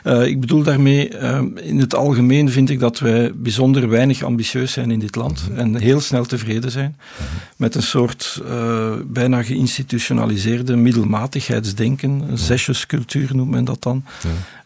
Uh, 0.05 0.27
ik 0.27 0.41
bedoel 0.41 0.63
daarmee, 0.63 1.11
uh, 1.13 1.41
in 1.55 1.79
het 1.81 1.95
algemeen 1.95 2.51
vind 2.51 2.71
ik 2.71 2.81
dat 2.81 2.99
wij 2.99 3.33
bijzonder 3.35 3.89
weinig 3.89 4.23
ambitieus 4.23 4.73
zijn 4.73 4.91
in 4.91 4.99
dit 4.99 5.17
land 5.17 5.45
mm 5.49 5.57
-hmm. 5.57 5.75
en 5.75 5.81
heel 5.81 6.01
snel 6.01 6.25
tevreden 6.25 6.71
zijn 6.71 6.97
mm 6.99 7.27
-hmm. 7.27 7.39
met 7.57 7.75
een 7.75 7.83
soort 7.83 8.43
uh, 8.49 8.93
bijna 9.07 9.43
geïnstitutionaliseerde 9.43 10.77
middelmatigheidsdenken, 10.77 12.25
een 12.31 12.39
zesjescultuur 12.39 13.37
noemt 13.37 13.51
men 13.51 13.65
dat 13.65 13.83
dan. 13.83 14.05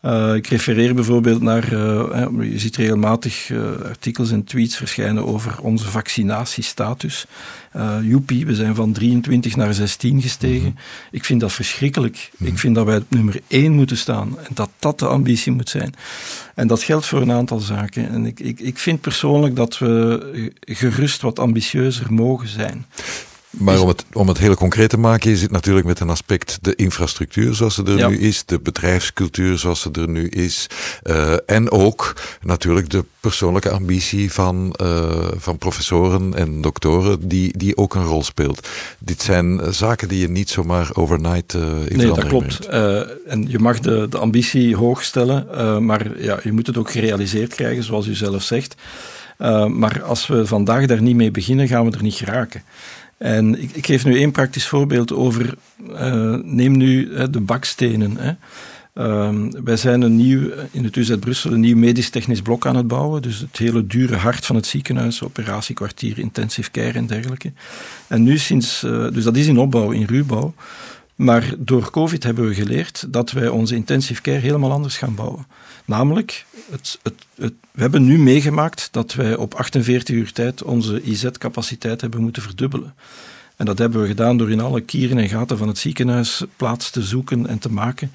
Ja. 0.02 0.34
ik 0.34 0.46
refereer 0.46 0.94
bijvoorbeeld 0.94 1.42
naar, 1.42 1.70
je 2.44 2.58
ziet 2.58 2.76
regelmatig 2.76 3.50
artikels 3.84 4.30
en 4.30 4.44
tweets 4.44 4.76
verschijnen 4.76 5.26
over 5.26 5.60
onze 5.60 5.84
vaccinatiestatus. 5.84 7.26
Joepie, 8.02 8.46
we 8.46 8.54
zijn 8.54 8.74
van 8.74 8.92
23 8.92 9.56
naar 9.56 9.74
16 9.74 10.22
gestegen. 10.22 10.60
-hmm. 10.60 10.78
Ik 11.10 11.24
vind 11.24 11.40
dat 11.40 11.52
verschrikkelijk. 11.52 12.30
-hmm. 12.36 12.46
Ik 12.46 12.58
vind 12.58 12.74
dat 12.74 12.86
wij 12.86 12.96
op 12.96 13.04
nummer 13.08 13.40
1 13.46 13.72
moeten 13.72 13.96
staan 13.96 14.38
en 14.38 14.50
dat 14.54 14.70
dat 14.78 14.98
de 14.98 15.06
ambitie 15.06 15.52
moet 15.52 15.68
zijn. 15.68 15.94
En 16.54 16.66
dat 16.66 16.82
geldt 16.82 17.06
voor 17.06 17.20
een 17.20 17.32
aantal 17.32 17.58
zaken. 17.58 18.08
En 18.08 18.26
ik, 18.26 18.40
ik, 18.40 18.60
ik 18.60 18.78
vind 18.78 19.00
persoonlijk 19.00 19.56
dat 19.56 19.78
we 19.78 20.52
gerust 20.60 21.22
wat 21.22 21.38
ambitieuzer 21.38 22.12
mogen 22.12 22.48
zijn. 22.48 22.86
Maar 23.50 23.80
om 23.80 23.88
het, 23.88 24.04
om 24.12 24.28
het 24.28 24.38
heel 24.38 24.54
concreet 24.54 24.90
te 24.90 24.98
maken, 24.98 25.30
is 25.30 25.42
het 25.42 25.50
natuurlijk 25.50 25.86
met 25.86 26.00
een 26.00 26.10
aspect 26.10 26.58
de 26.60 26.74
infrastructuur 26.74 27.54
zoals 27.54 27.74
ze 27.74 27.84
er 27.84 27.96
ja. 27.96 28.08
nu 28.08 28.18
is, 28.18 28.44
de 28.44 28.60
bedrijfscultuur 28.60 29.58
zoals 29.58 29.80
ze 29.80 29.90
er 29.92 30.08
nu 30.08 30.28
is, 30.28 30.66
uh, 31.04 31.32
en 31.46 31.70
ook 31.70 32.16
natuurlijk 32.42 32.90
de 32.90 33.04
persoonlijke 33.20 33.70
ambitie 33.70 34.32
van, 34.32 34.74
uh, 34.82 35.28
van 35.36 35.58
professoren 35.58 36.34
en 36.34 36.60
doktoren, 36.60 37.28
die, 37.28 37.58
die 37.58 37.76
ook 37.76 37.94
een 37.94 38.04
rol 38.04 38.22
speelt. 38.22 38.68
Dit 38.98 39.22
zijn 39.22 39.60
zaken 39.70 40.08
die 40.08 40.20
je 40.20 40.28
niet 40.28 40.50
zomaar 40.50 40.90
overnight 40.92 41.54
uh, 41.54 41.62
in 41.88 41.96
Nee, 41.96 42.06
dat 42.06 42.26
klopt. 42.26 42.66
en 43.26 43.44
je 43.48 43.58
mag 43.58 43.80
de, 43.80 44.06
de 44.10 44.18
ambitie 44.18 44.76
hoog 44.76 45.04
stellen, 45.04 45.84
maar 45.84 46.22
ja, 46.22 46.38
je 46.42 46.52
moet 46.52 46.66
het 46.66 46.76
ook 46.76 46.90
gerealiseerd 46.90 47.54
krijgen, 47.54 47.82
zoals 47.82 48.06
u 48.06 48.14
zelf 48.14 48.42
zegt. 48.42 48.74
maar 49.68 50.02
als 50.02 50.26
we 50.26 50.46
vandaag 50.46 50.86
daar 50.86 51.02
niet 51.02 51.16
mee 51.16 51.30
beginnen, 51.30 51.68
gaan 51.68 51.90
we 51.90 51.96
er 51.96 52.02
niet 52.02 52.14
geraken. 52.14 52.62
En 53.18 53.62
ik, 53.62 53.70
ik, 53.70 53.86
geef 53.86 54.04
nu 54.04 54.18
één 54.18 54.30
praktisch 54.30 54.66
voorbeeld 54.66 55.12
over, 55.12 55.54
uh, 55.90 56.34
neem 56.42 56.76
nu 56.76 57.12
de 57.30 57.40
bakstenen. 57.40 58.16
Hè. 58.16 58.32
Uh, 58.98 59.30
wij 59.64 59.76
zijn 59.76 60.02
een 60.02 60.16
nieuw, 60.16 60.50
in 60.70 60.84
het 60.84 60.96
UZ 60.96 61.16
Brussel 61.16 61.52
een 61.52 61.60
nieuw 61.60 61.76
medisch-technisch 61.76 62.42
blok 62.42 62.66
aan 62.66 62.76
het 62.76 62.88
bouwen. 62.88 63.22
Dus 63.22 63.38
het 63.38 63.56
hele 63.56 63.86
dure 63.86 64.16
hart 64.16 64.46
van 64.46 64.56
het 64.56 64.66
ziekenhuis, 64.66 65.22
operatiekwartier, 65.22 66.18
intensive 66.18 66.70
care 66.70 66.92
en 66.92 67.06
dergelijke. 67.06 67.52
En 68.06 68.22
nu 68.22 68.38
sinds, 68.38 68.82
uh, 68.84 69.10
dus 69.12 69.24
dat 69.24 69.36
is 69.36 69.46
in 69.46 69.58
opbouw, 69.58 69.90
in 69.90 70.04
ruwbouw. 70.04 70.54
Maar 71.14 71.54
door 71.58 71.90
COVID 71.90 72.22
hebben 72.22 72.48
we 72.48 72.54
geleerd 72.54 73.06
dat 73.08 73.30
wij 73.30 73.48
onze 73.48 73.74
intensive 73.74 74.22
care 74.22 74.38
helemaal 74.38 74.72
anders 74.72 74.96
gaan 74.96 75.14
bouwen. 75.14 75.46
Namelijk, 75.88 76.44
het, 76.70 76.98
het, 77.02 77.14
het, 77.34 77.52
we 77.70 77.80
hebben 77.80 78.04
nu 78.04 78.18
meegemaakt 78.18 78.88
dat 78.90 79.14
wij 79.14 79.36
op 79.36 79.54
48 79.54 80.14
uur 80.14 80.32
tijd 80.32 80.62
onze 80.62 81.02
IZ-capaciteit 81.02 82.00
hebben 82.00 82.20
moeten 82.20 82.42
verdubbelen. 82.42 82.94
En 83.56 83.66
dat 83.66 83.78
hebben 83.78 84.00
we 84.00 84.06
gedaan 84.06 84.36
door 84.36 84.50
in 84.50 84.60
alle 84.60 84.80
kieren 84.80 85.18
en 85.18 85.28
gaten 85.28 85.58
van 85.58 85.68
het 85.68 85.78
ziekenhuis 85.78 86.42
plaats 86.56 86.90
te 86.90 87.02
zoeken 87.02 87.46
en 87.46 87.58
te 87.58 87.72
maken. 87.72 88.12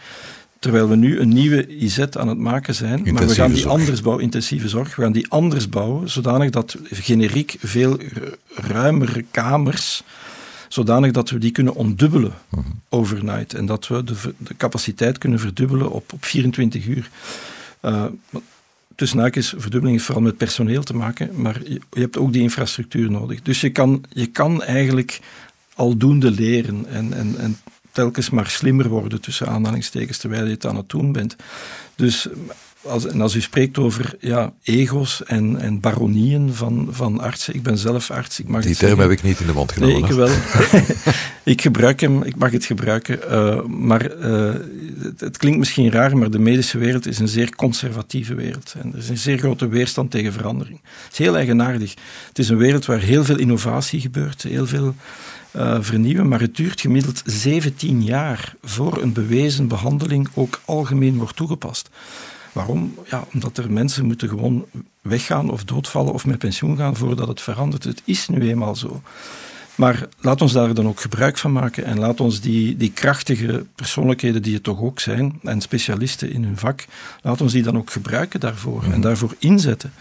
Terwijl 0.60 0.90
we 0.90 0.96
nu 0.96 1.20
een 1.20 1.34
nieuwe 1.34 1.68
IZ 1.68 2.00
aan 2.00 2.28
het 2.28 2.38
maken 2.38 2.76
zijn. 2.76 3.06
Intensieve 3.06 3.20
maar 3.20 3.28
we 3.28 3.36
gaan 3.36 3.52
die 3.52 3.62
zorg. 3.62 3.74
anders 3.74 4.02
bouwen, 4.02 4.24
intensieve 4.24 4.70
zorg. 4.70 4.96
We 4.96 5.02
gaan 5.02 5.12
die 5.12 5.30
anders 5.30 5.70
bouwen, 5.70 6.10
zodanig 6.10 6.50
dat 6.50 6.78
generiek 6.92 7.56
veel 7.60 8.00
ruimere 8.56 9.26
kamers 9.32 10.04
zodanig 10.68 11.12
dat 11.12 11.30
we 11.30 11.38
die 11.38 11.52
kunnen 11.52 11.76
ontdubbelen 11.76 12.32
uh 12.32 12.60
-huh. 12.60 12.66
overnight. 12.90 13.54
En 13.54 13.66
dat 13.66 13.88
we 13.88 14.04
de, 14.04 14.16
de, 14.38 14.58
capaciteit 14.58 15.18
kunnen 15.18 15.40
verdubbelen 15.40 15.92
op, 15.92 16.14
op 16.14 16.26
24 16.26 16.86
uur. 16.86 17.10
Uh, 17.86 18.06
tussen 18.96 19.19
haakjes, 19.19 19.54
verdubbeling 19.58 20.02
vooral 20.02 20.24
met 20.24 20.38
personeel 20.38 20.84
te 20.84 20.96
maken, 20.96 21.41
maar 21.41 21.60
je, 21.63 21.82
je, 21.91 22.00
hebt 22.00 22.17
ook 22.17 22.34
die 22.34 22.41
infrastructuur 22.41 23.12
nodig. 23.12 23.41
Dus 23.41 23.62
je 23.62 23.69
kan, 23.69 24.04
je 24.10 24.26
kan 24.26 24.63
eigenlijk 24.63 25.19
aldoende 25.74 26.32
leren 26.32 26.86
en, 26.86 27.13
en, 27.13 27.36
en 27.38 27.58
telkens 27.91 28.30
maar 28.30 28.48
slimmer 28.48 28.89
worden 28.89 29.22
tussen 29.22 29.48
aanhalingstekens 29.48 30.17
terwijl 30.17 30.46
je 30.46 30.52
het 30.52 30.65
aan 30.65 30.76
het 30.76 30.89
doen 30.89 31.12
bent. 31.12 31.36
Dus 31.96 32.28
als, 32.84 33.08
en 33.08 33.22
als 33.22 33.36
u 33.36 33.41
spreekt 33.41 33.78
over 33.78 34.15
ja, 34.19 34.54
ego's 34.63 35.24
en, 35.24 35.62
en 35.62 35.80
baronieën 35.80 36.54
van, 36.54 36.88
van 36.91 37.19
artsen, 37.19 37.56
ik 37.56 37.63
ben 37.63 37.78
zelf 37.78 38.12
arts. 38.12 38.39
Ik 38.39 38.48
mag 38.48 38.63
Die 38.63 38.76
term 38.76 39.00
heb 39.00 39.10
ik 39.10 39.24
niet 39.24 39.39
in 39.39 39.46
de 39.46 39.54
mond 39.54 39.72
genomen. 39.72 40.02
Nee, 40.02 40.10
ik 40.10 40.15
wel. 40.15 40.30
ik 41.54 41.62
gebruik 41.62 42.00
hem, 42.00 42.24
ik 42.24 42.36
mag 42.36 42.52
het 42.52 42.65
gebruiken. 42.65 43.19
Uh, 43.32 43.63
maar 43.63 44.15
uh, 44.17 44.54
het, 45.00 45.19
het, 45.19 45.38
klinkt 45.38 45.60
misschien 45.60 45.91
raar, 45.91 46.17
maar 46.17 46.32
de 46.32 46.39
medische 46.39 46.78
wereld 46.78 47.08
is 47.08 47.19
een 47.19 47.28
zeer 47.28 47.56
conservatieve 47.56 48.34
wereld. 48.34 48.74
En 48.82 48.91
er 48.91 48.98
is 48.98 49.10
een 49.10 49.17
zeer 49.17 49.38
grote 49.38 49.67
weerstand 49.67 50.12
tegen 50.12 50.34
verandering. 50.34 50.80
Het 50.84 51.12
is 51.12 51.17
heel 51.17 51.36
eigenaardig. 51.36 51.93
Het 52.28 52.39
is 52.39 52.50
een 52.50 52.58
wereld 52.58 52.86
waar 52.86 53.00
heel 53.00 53.24
veel 53.24 53.38
innovatie 53.38 54.00
gebeurt, 54.00 54.43
heel 54.43 54.67
veel 54.67 54.96
uh, 55.56 55.78
vernieuwen, 55.82 56.28
maar 56.28 56.39
het 56.39 56.56
duurt 56.56 56.82
gemiddeld 56.82 57.22
17 57.26 58.04
jaar 58.04 58.56
voor 58.63 59.02
een 59.02 59.13
bewezen 59.13 59.67
behandeling 59.67 60.30
ook 60.34 60.62
algemeen 60.65 61.17
wordt 61.17 61.36
toegepast. 61.36 61.89
Waarom? 62.54 62.96
Ja, 63.10 63.24
omdat 63.34 63.58
er 63.58 63.72
mensen 63.72 64.06
moeten 64.06 64.30
gewoon 64.30 64.66
weggaan 65.02 65.50
of 65.50 65.63
doodvallen 65.63 66.13
of 66.13 66.26
met 66.26 66.38
pensioen 66.38 66.78
gaan 66.78 66.96
voordat 66.96 67.28
het 67.28 67.42
verandert. 67.42 67.84
Het 67.84 68.02
is 68.06 68.28
nu 68.28 68.50
eenmaal 68.50 68.76
zo. 68.76 69.02
Maar 69.76 70.08
laat 70.20 70.42
ons 70.42 70.52
daar 70.52 70.74
dan 70.74 70.88
ook 70.88 71.00
gebruik 71.00 71.38
van 71.38 71.52
maken 71.52 71.86
en 71.86 72.00
laat 72.00 72.20
ons 72.20 72.42
die, 72.42 72.78
die 72.78 72.92
krachtige 72.92 73.66
persoonlijkheden 73.76 74.42
die 74.42 74.54
het 74.54 74.63
toch 74.63 74.82
ook 74.82 75.00
zijn 75.00 75.39
en 75.44 75.62
specialisten 75.62 76.32
in 76.32 76.44
hun 76.44 76.58
vak, 76.58 76.86
laat 77.22 77.42
ons 77.42 77.52
die 77.52 77.63
dan 77.63 77.78
ook 77.78 77.92
gebruiken 77.92 78.39
daarvoor 78.39 78.84
mm. 78.86 78.92
en 78.92 79.02
daarvoor 79.02 79.36
inzetten. 79.39 79.94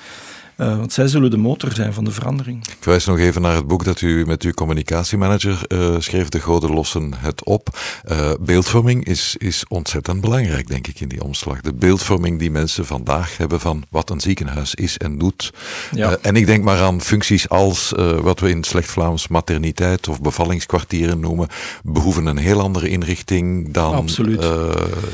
Uh, 0.62 0.76
want 0.76 0.92
zij 0.92 1.06
zullen 1.06 1.30
de 1.30 1.36
motor 1.36 1.72
zijn 1.72 1.92
van 1.92 2.04
de 2.04 2.10
verandering. 2.10 2.66
Ik 2.66 2.84
wijs 2.84 3.04
nog 3.04 3.18
even 3.18 3.42
naar 3.42 3.54
het 3.54 3.66
boek 3.66 3.84
dat 3.84 4.00
u 4.00 4.26
met 4.26 4.42
uw 4.42 4.52
communicatiemanager 4.52 5.60
uh, 5.68 5.96
schreef, 5.98 6.28
De 6.28 6.40
Goden 6.40 6.72
lossen 6.72 7.12
het 7.16 7.44
op. 7.44 7.78
Uh, 8.10 8.30
beeldvorming 8.40 9.04
is, 9.04 9.34
is 9.38 9.64
ontzettend 9.68 10.20
belangrijk, 10.20 10.68
denk 10.68 10.86
ik, 10.86 11.00
in 11.00 11.08
die 11.08 11.24
omslag. 11.24 11.60
De 11.60 11.74
beeldvorming 11.74 12.38
die 12.38 12.50
mensen 12.50 12.86
vandaag 12.86 13.36
hebben 13.36 13.60
van 13.60 13.84
wat 13.90 14.10
een 14.10 14.20
ziekenhuis 14.20 14.74
is 14.74 14.98
en 14.98 15.18
doet. 15.18 15.52
Ja. 15.92 16.16
en 16.20 16.36
ik 16.36 16.46
denk 16.46 16.64
maar 16.64 16.80
aan 16.80 17.00
functies 17.00 17.48
als 17.48 17.92
wat 18.20 18.40
we 18.40 18.50
in 18.50 18.64
slecht 18.64 18.90
Vlaams 18.90 19.28
materniteit 19.28 20.08
of 20.08 20.20
bevallingskwartieren 20.20 21.20
noemen, 21.20 21.48
behoeven 21.82 22.26
een 22.26 22.36
heel 22.36 22.60
andere 22.60 22.88
inrichting 22.88 23.72
dan 23.72 24.08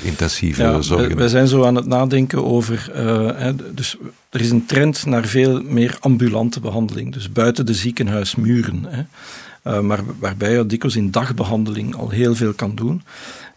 intensieve 0.03 0.63
ja, 0.63 0.81
zorg. 0.81 1.15
Wij 1.15 1.29
zijn 1.29 1.49
zo 1.49 1.65
aan 1.65 1.75
het 1.75 1.87
nadenken 1.87 2.45
over, 2.45 2.91
hè, 3.37 3.75
dus 3.75 3.97
er 4.31 4.41
is 4.41 4.51
een 4.51 4.67
trend 4.67 5.07
naar 5.07 5.27
veel 5.39 5.63
meer 5.63 5.97
ambulante 6.01 6.61
behandeling, 6.61 7.13
dus 7.13 7.33
buiten 7.33 7.67
de 7.67 7.75
ziekenhuismuren. 7.75 8.85
Hè. 8.89 9.03
Uh, 9.65 9.81
maar 9.81 10.01
waarbij 10.19 10.53
je 10.53 10.67
dikwijls 10.67 10.97
in 10.97 11.11
dagbehandeling 11.11 11.95
al 11.95 12.11
heel 12.11 12.35
veel 12.35 12.53
kan 12.53 12.75
doen. 12.75 13.03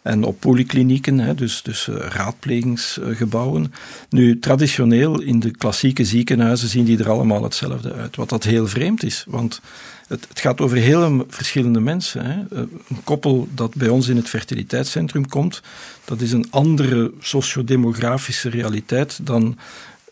En 0.01 0.23
op 0.23 0.39
polyklinieken, 0.39 1.19
hè, 1.19 1.35
dus, 1.35 1.61
dus 1.61 1.87
uh, 1.87 1.95
raadplegingsgebouwen. 1.95 3.73
Nu, 4.09 4.39
traditioneel 4.39 5.21
in 5.21 5.39
de 5.39 5.51
klassieke 5.51 6.05
ziekenhuizen 6.05 6.69
zien 6.69 6.85
die 6.85 6.97
er 6.97 7.09
allemaal 7.09 7.43
hetzelfde 7.43 7.93
uit. 7.93 8.15
Wat 8.15 8.29
dat 8.29 8.43
heel 8.43 8.67
vreemd 8.67 9.03
is, 9.03 9.25
want 9.27 9.61
het, 10.07 10.25
het 10.29 10.39
gaat 10.39 10.61
over 10.61 10.77
heel 10.77 11.25
verschillende 11.29 11.79
mensen. 11.79 12.25
Hè. 12.25 12.57
Een 12.57 13.03
koppel 13.03 13.47
dat 13.55 13.75
bij 13.75 13.89
ons 13.89 14.07
in 14.07 14.15
het 14.15 14.29
fertiliteitscentrum 14.29 15.27
komt, 15.27 15.61
dat 16.05 16.21
is 16.21 16.31
een 16.31 16.47
andere 16.49 17.11
sociodemografische 17.19 18.49
realiteit 18.49 19.19
dan 19.23 19.57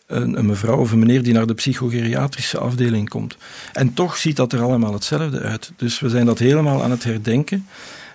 een, 0.10 0.38
een, 0.38 0.46
mevrouw 0.46 0.78
of 0.78 0.92
een 0.92 1.00
meneer 1.00 1.24
die 1.24 1.34
naar 1.34 1.48
de 1.48 1.54
psychogeriatrische 1.54 2.58
afdeling 2.58 3.10
komt. 3.10 3.38
En 3.74 3.94
toch 3.94 4.18
ziet 4.18 4.36
dat 4.36 4.54
er 4.54 4.62
allemaal 4.62 4.94
hetzelfde 4.94 5.40
uit. 5.40 5.72
Dus 5.76 6.00
we 6.00 6.10
zijn 6.10 6.26
dat 6.26 6.40
helemaal 6.40 6.84
aan 6.84 6.92
het 6.92 7.04
herdenken. 7.04 7.68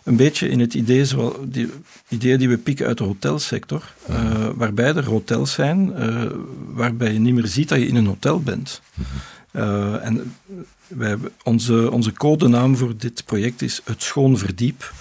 Een 0.05 0.17
beetje 0.17 0.49
in 0.49 0.61
het 0.61 0.75
idee, 0.75 1.05
zoals 1.05 1.35
die 1.43 1.71
ideeën 2.09 2.39
die 2.39 2.49
we 2.49 2.59
pikken 2.59 2.87
uit 2.87 2.99
de 2.99 3.05
hotelsector, 3.05 3.95
uh, 4.11 4.49
waarbij 4.55 4.95
er 4.95 5.05
hotels 5.05 5.53
zijn 5.53 5.93
uh, 5.99 6.25
waarbij 6.67 7.13
je 7.13 7.19
niet 7.19 7.35
meer 7.35 7.47
ziet 7.47 7.69
dat 7.69 7.79
je 7.79 7.87
in 7.87 7.97
een 7.97 8.07
hotel 8.07 8.41
bent. 8.41 8.81
Uh, 9.53 10.07
en 10.07 10.35
wij, 10.89 11.17
onze, 11.43 11.91
onze 11.91 12.13
codenaam 12.13 12.77
voor 12.77 12.97
dit 12.97 13.25
project 13.25 13.63
is 13.63 13.81
Het 13.85 14.03
Schoon 14.03 14.39
Verdiep 14.39 14.93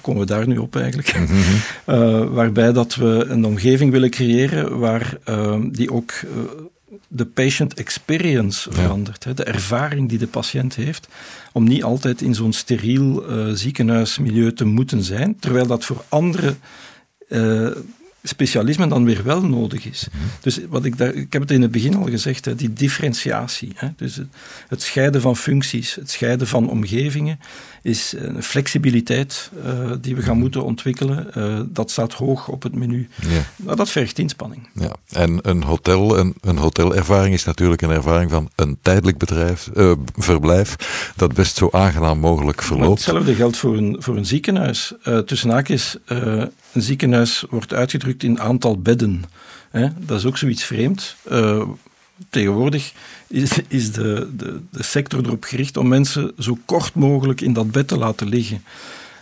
komen 0.00 0.20
we 0.20 0.26
daar 0.26 0.46
nu 0.48 0.58
op 0.58 0.76
eigenlijk? 0.76 1.18
Mm 1.18 1.26
-hmm. 1.26 1.94
uh, 1.94 2.26
waarbij 2.26 2.72
dat 2.72 2.94
we 2.94 3.24
een 3.28 3.44
omgeving 3.44 3.90
willen 3.90 4.10
creëren 4.10 4.78
waar 4.78 5.16
uh, 5.28 5.56
die 5.70 5.92
ook 5.92 6.12
uh, 6.12 6.30
de 7.08 7.26
patient 7.26 7.74
experience 7.74 8.72
verandert. 8.72 9.24
Hè, 9.24 9.34
de 9.34 9.44
ervaring 9.44 10.08
die 10.08 10.18
de 10.18 10.26
patiënt 10.26 10.74
heeft, 10.74 11.08
om 11.52 11.64
niet 11.64 11.82
altijd 11.82 12.22
in 12.22 12.34
zo'n 12.34 12.52
steriel 12.52 13.24
ziekenhuismilieu 13.54 14.52
te 14.52 14.64
moeten 14.64 15.02
zijn, 15.02 15.36
terwijl 15.40 15.66
dat 15.66 15.84
voor 15.84 16.04
andere 16.08 16.54
uh, 17.28 17.70
specialisme 18.22 18.86
dan 18.86 19.04
weer 19.04 19.24
wel 19.24 19.42
nodig 19.42 19.84
is. 19.84 20.06
Mhm. 20.12 20.22
Dus 20.40 20.60
wat 20.68 20.84
ik, 20.84 20.98
daar, 20.98 21.14
ik 21.14 21.32
heb 21.32 21.42
het 21.42 21.50
in 21.50 21.62
het 21.62 21.70
begin 21.70 21.96
al 21.96 22.04
gezegd, 22.04 22.44
hè, 22.44 22.54
die 22.54 22.72
differentiatie. 22.72 23.72
Hè, 23.74 23.88
dus 23.96 24.16
het, 24.16 24.26
het, 24.68 24.82
scheiden 24.82 25.20
van 25.20 25.36
functies, 25.36 25.94
het 25.94 26.10
scheiden 26.10 26.46
van 26.46 26.70
omgevingen, 26.70 27.40
is 27.88 28.14
een 28.16 28.42
flexibiliteit 28.42 29.50
uh, 29.66 29.92
die 30.00 30.16
we 30.16 30.22
gaan 30.22 30.38
moeten 30.38 30.64
ontwikkelen. 30.64 31.26
Uh, 31.36 31.60
dat 31.66 31.90
staat 31.90 32.12
hoog 32.12 32.48
op 32.48 32.62
het 32.62 32.74
menu. 32.74 33.08
Ja. 33.20 33.42
Nou, 33.56 33.76
dat 33.76 33.90
vergt 33.90 34.18
inspanning. 34.18 34.68
Ja. 34.74 34.92
En 35.08 35.38
een, 35.42 35.62
hotel, 35.62 36.18
een, 36.18 36.34
een 36.40 36.56
hotelervaring 36.56 37.34
is 37.34 37.44
natuurlijk 37.44 37.82
een 37.82 37.90
ervaring 37.90 38.30
van 38.30 38.50
een 38.54 38.78
tijdelijk 38.82 39.18
bedrijf, 39.18 39.68
uh, 39.74 39.92
verblijf 40.16 40.76
dat 41.16 41.34
best 41.34 41.56
zo 41.56 41.68
aangenaam 41.70 42.18
mogelijk 42.18 42.62
verloopt. 42.62 43.04
hetzelfde 43.04 43.34
geldt 43.34 43.56
voor 43.56 43.76
een, 43.76 43.96
voor 43.98 44.16
een 44.16 44.26
ziekenhuis. 44.26 44.92
tussen 45.26 45.50
haakjes, 45.50 45.96
een 46.06 46.52
ziekenhuis 46.72 47.44
wordt 47.50 47.74
uitgedrukt 47.74 48.22
in 48.22 48.40
aantal 48.40 48.78
bedden. 48.78 49.22
Hè? 49.70 49.88
Dat 49.98 50.18
is 50.18 50.24
ook 50.24 50.38
zoiets 50.38 50.64
vreemd 50.64 51.16
tegenwoordig 52.30 52.92
is, 53.26 53.50
is 53.68 53.92
de, 53.92 54.30
de, 54.36 54.60
de, 54.70 54.82
sector 54.82 55.24
erop 55.24 55.44
gericht 55.44 55.76
om 55.76 55.88
mensen 55.88 56.32
zo 56.38 56.58
kort 56.64 56.94
mogelijk 56.94 57.40
in 57.40 57.52
dat 57.52 57.70
bed 57.70 57.88
te 57.88 57.98
laten 57.98 58.28
liggen. 58.28 58.62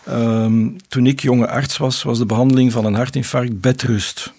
Ehm, 0.04 0.68
toen 0.88 1.06
ik 1.06 1.20
jonge 1.20 1.48
arts 1.48 1.76
was, 1.76 2.02
was 2.02 2.18
de 2.18 2.26
behandeling 2.26 2.72
van 2.72 2.84
een 2.84 2.94
hartinfarct 2.94 3.60
bedrust. 3.60 4.32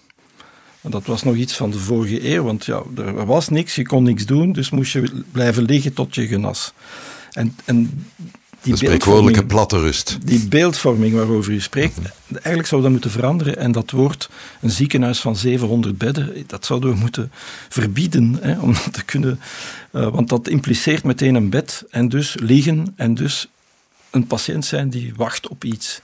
En 0.82 0.91
dat 0.91 1.06
was 1.06 1.24
nog 1.24 1.36
iets 1.36 1.56
van 1.56 1.72
de 1.72 1.80
vorige 1.80 2.34
eeuw, 2.34 2.43
want 2.43 2.65
ja, 2.65 2.82
er 2.96 3.26
was 3.26 3.50
niks, 3.50 3.76
je 3.76 3.86
kon 3.86 4.04
niks 4.04 4.26
doen, 4.26 4.52
dus 4.52 4.70
moest 4.70 4.93
je 4.93 5.24
blijven 5.32 5.63
liggen 5.63 5.93
tot 5.93 6.15
je 6.15 6.28
genas. 6.28 6.74
En, 7.32 7.56
en 7.65 8.06
die 8.62 8.72
de 8.72 8.78
spreekwoordelijke 8.78 9.46
platte 9.46 9.80
rust. 9.80 10.17
Die 10.26 10.48
beeldvorming 10.48 11.13
waarover 11.13 11.52
u 11.52 11.62
spreekt, 11.62 11.98
eigenlijk 12.32 12.67
zou 12.67 12.82
dat 12.82 12.91
moeten 12.91 13.12
veranderen. 13.12 13.58
En 13.58 13.72
dat 13.72 13.91
woord, 13.91 14.30
een 14.62 14.70
ziekenhuis 14.70 15.20
van 15.20 15.36
700 15.36 15.98
bedden, 15.98 16.43
dat 16.48 16.65
zouden 16.65 16.89
we 16.89 16.96
moeten 16.96 17.32
verbieden. 17.70 18.38
Hè, 18.41 18.60
om 18.60 18.74
dat 18.74 18.93
te 18.93 19.04
kunnen, 19.04 19.39
uh, 19.91 20.08
want 20.08 20.30
dat 20.30 20.48
impliceert 20.48 21.04
meteen 21.04 21.36
een 21.36 21.50
bed 21.50 21.84
en 21.89 22.10
dus 22.10 22.36
liggen 22.39 22.93
en 22.96 23.13
dus 23.13 23.48
een 24.12 24.28
patiënt 24.28 24.65
zijn 24.65 24.89
die 24.89 25.13
wacht 25.15 25.48
op 25.48 25.63
iets. 25.63 26.02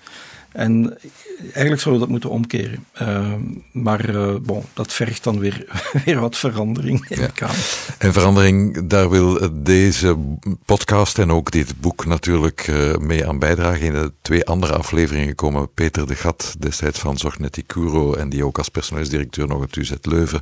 En 0.54 0.98
eigenlijk 1.44 1.82
zouden 1.82 1.94
we 1.94 2.00
dat 2.00 2.10
moeten 2.10 2.30
omkeren. 2.30 2.86
Uh, 3.02 3.34
maar 3.72 4.10
uh, 4.10 4.36
bon, 4.42 4.64
dat 4.74 4.94
vergt 4.94 5.24
dan 5.24 5.40
weer, 5.40 5.66
weer 6.06 6.20
wat 6.20 6.38
verandering. 6.38 7.06
Ja. 7.10 7.50
En 7.98 8.14
verandering, 8.14 8.88
daar 8.88 9.10
wil 9.10 9.50
deze 9.64 10.18
podcast 10.66 11.20
en 11.20 11.32
ook 11.32 11.52
dit 11.52 11.82
boek 11.82 12.06
natuurlijk 12.06 12.68
uh, 12.68 12.96
mee 12.96 13.28
aan 13.28 13.40
bijdragen. 13.40 13.86
In 13.86 13.94
de 13.94 14.12
twee 14.22 14.46
andere 14.46 14.74
afleveringen 14.74 15.36
komen 15.36 15.74
Peter 15.74 16.08
de 16.08 16.16
Gat, 16.16 16.56
destijds 16.60 17.00
van 17.00 17.18
Zorgneticuro 17.18 18.14
en 18.14 18.30
die 18.30 18.46
ook 18.46 18.58
als 18.58 18.70
personeelsdirecteur 18.70 19.48
nog 19.48 19.62
het 19.62 19.76
UZ 19.76 19.92
Leuven 20.02 20.42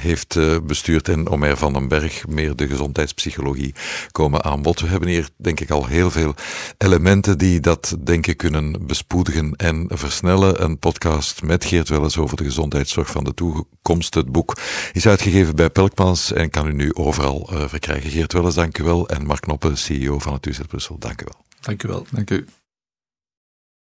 heeft 0.00 0.38
bestuurd. 0.66 1.08
En 1.08 1.28
Omer 1.28 1.56
van 1.56 1.72
den 1.72 1.88
Berg, 1.88 2.26
meer 2.26 2.56
de 2.56 2.68
gezondheidspsychologie, 2.68 3.74
komen 4.12 4.44
aan 4.44 4.62
bod. 4.62 4.80
We 4.80 4.86
hebben 4.86 5.08
hier 5.08 5.28
denk 5.36 5.60
ik 5.60 5.70
al 5.70 5.86
heel 5.86 6.10
veel 6.10 6.34
elementen 6.78 7.38
die 7.38 7.60
dat 7.60 7.96
denk 8.04 8.26
ik 8.26 8.36
kunnen 8.36 8.86
bespoedigen 9.22 9.56
en 9.56 9.98
versnellen. 9.98 10.62
Een 10.62 10.78
podcast 10.78 11.42
met 11.42 11.64
Geert 11.64 11.88
Welles 11.88 12.16
over 12.16 12.36
de 12.36 12.44
gezondheidszorg 12.44 13.10
van 13.10 13.24
de 13.24 13.34
toekomst. 13.34 14.14
Het 14.14 14.32
boek 14.32 14.56
is 14.92 15.06
uitgegeven 15.06 15.56
bij 15.56 15.70
Pelkmans 15.70 16.32
en 16.32 16.50
kan 16.50 16.66
u 16.66 16.72
nu 16.72 16.94
overal 16.94 17.50
uh, 17.52 17.68
verkrijgen. 17.68 18.10
Geert 18.10 18.32
Welles, 18.32 18.54
dank 18.54 18.78
u 18.78 18.84
wel. 18.84 19.08
En 19.08 19.26
Mark 19.26 19.40
Knoppen, 19.40 19.78
CEO 19.78 20.18
van 20.18 20.32
het 20.32 20.46
UZ 20.46 20.60
Brussel, 20.68 20.98
dank 20.98 21.22
u 21.22 21.24
wel. 21.24 21.44
Dank 21.60 21.82
u 21.82 21.88
wel. 21.88 22.06
Dank 22.10 22.30
u. 22.30 22.46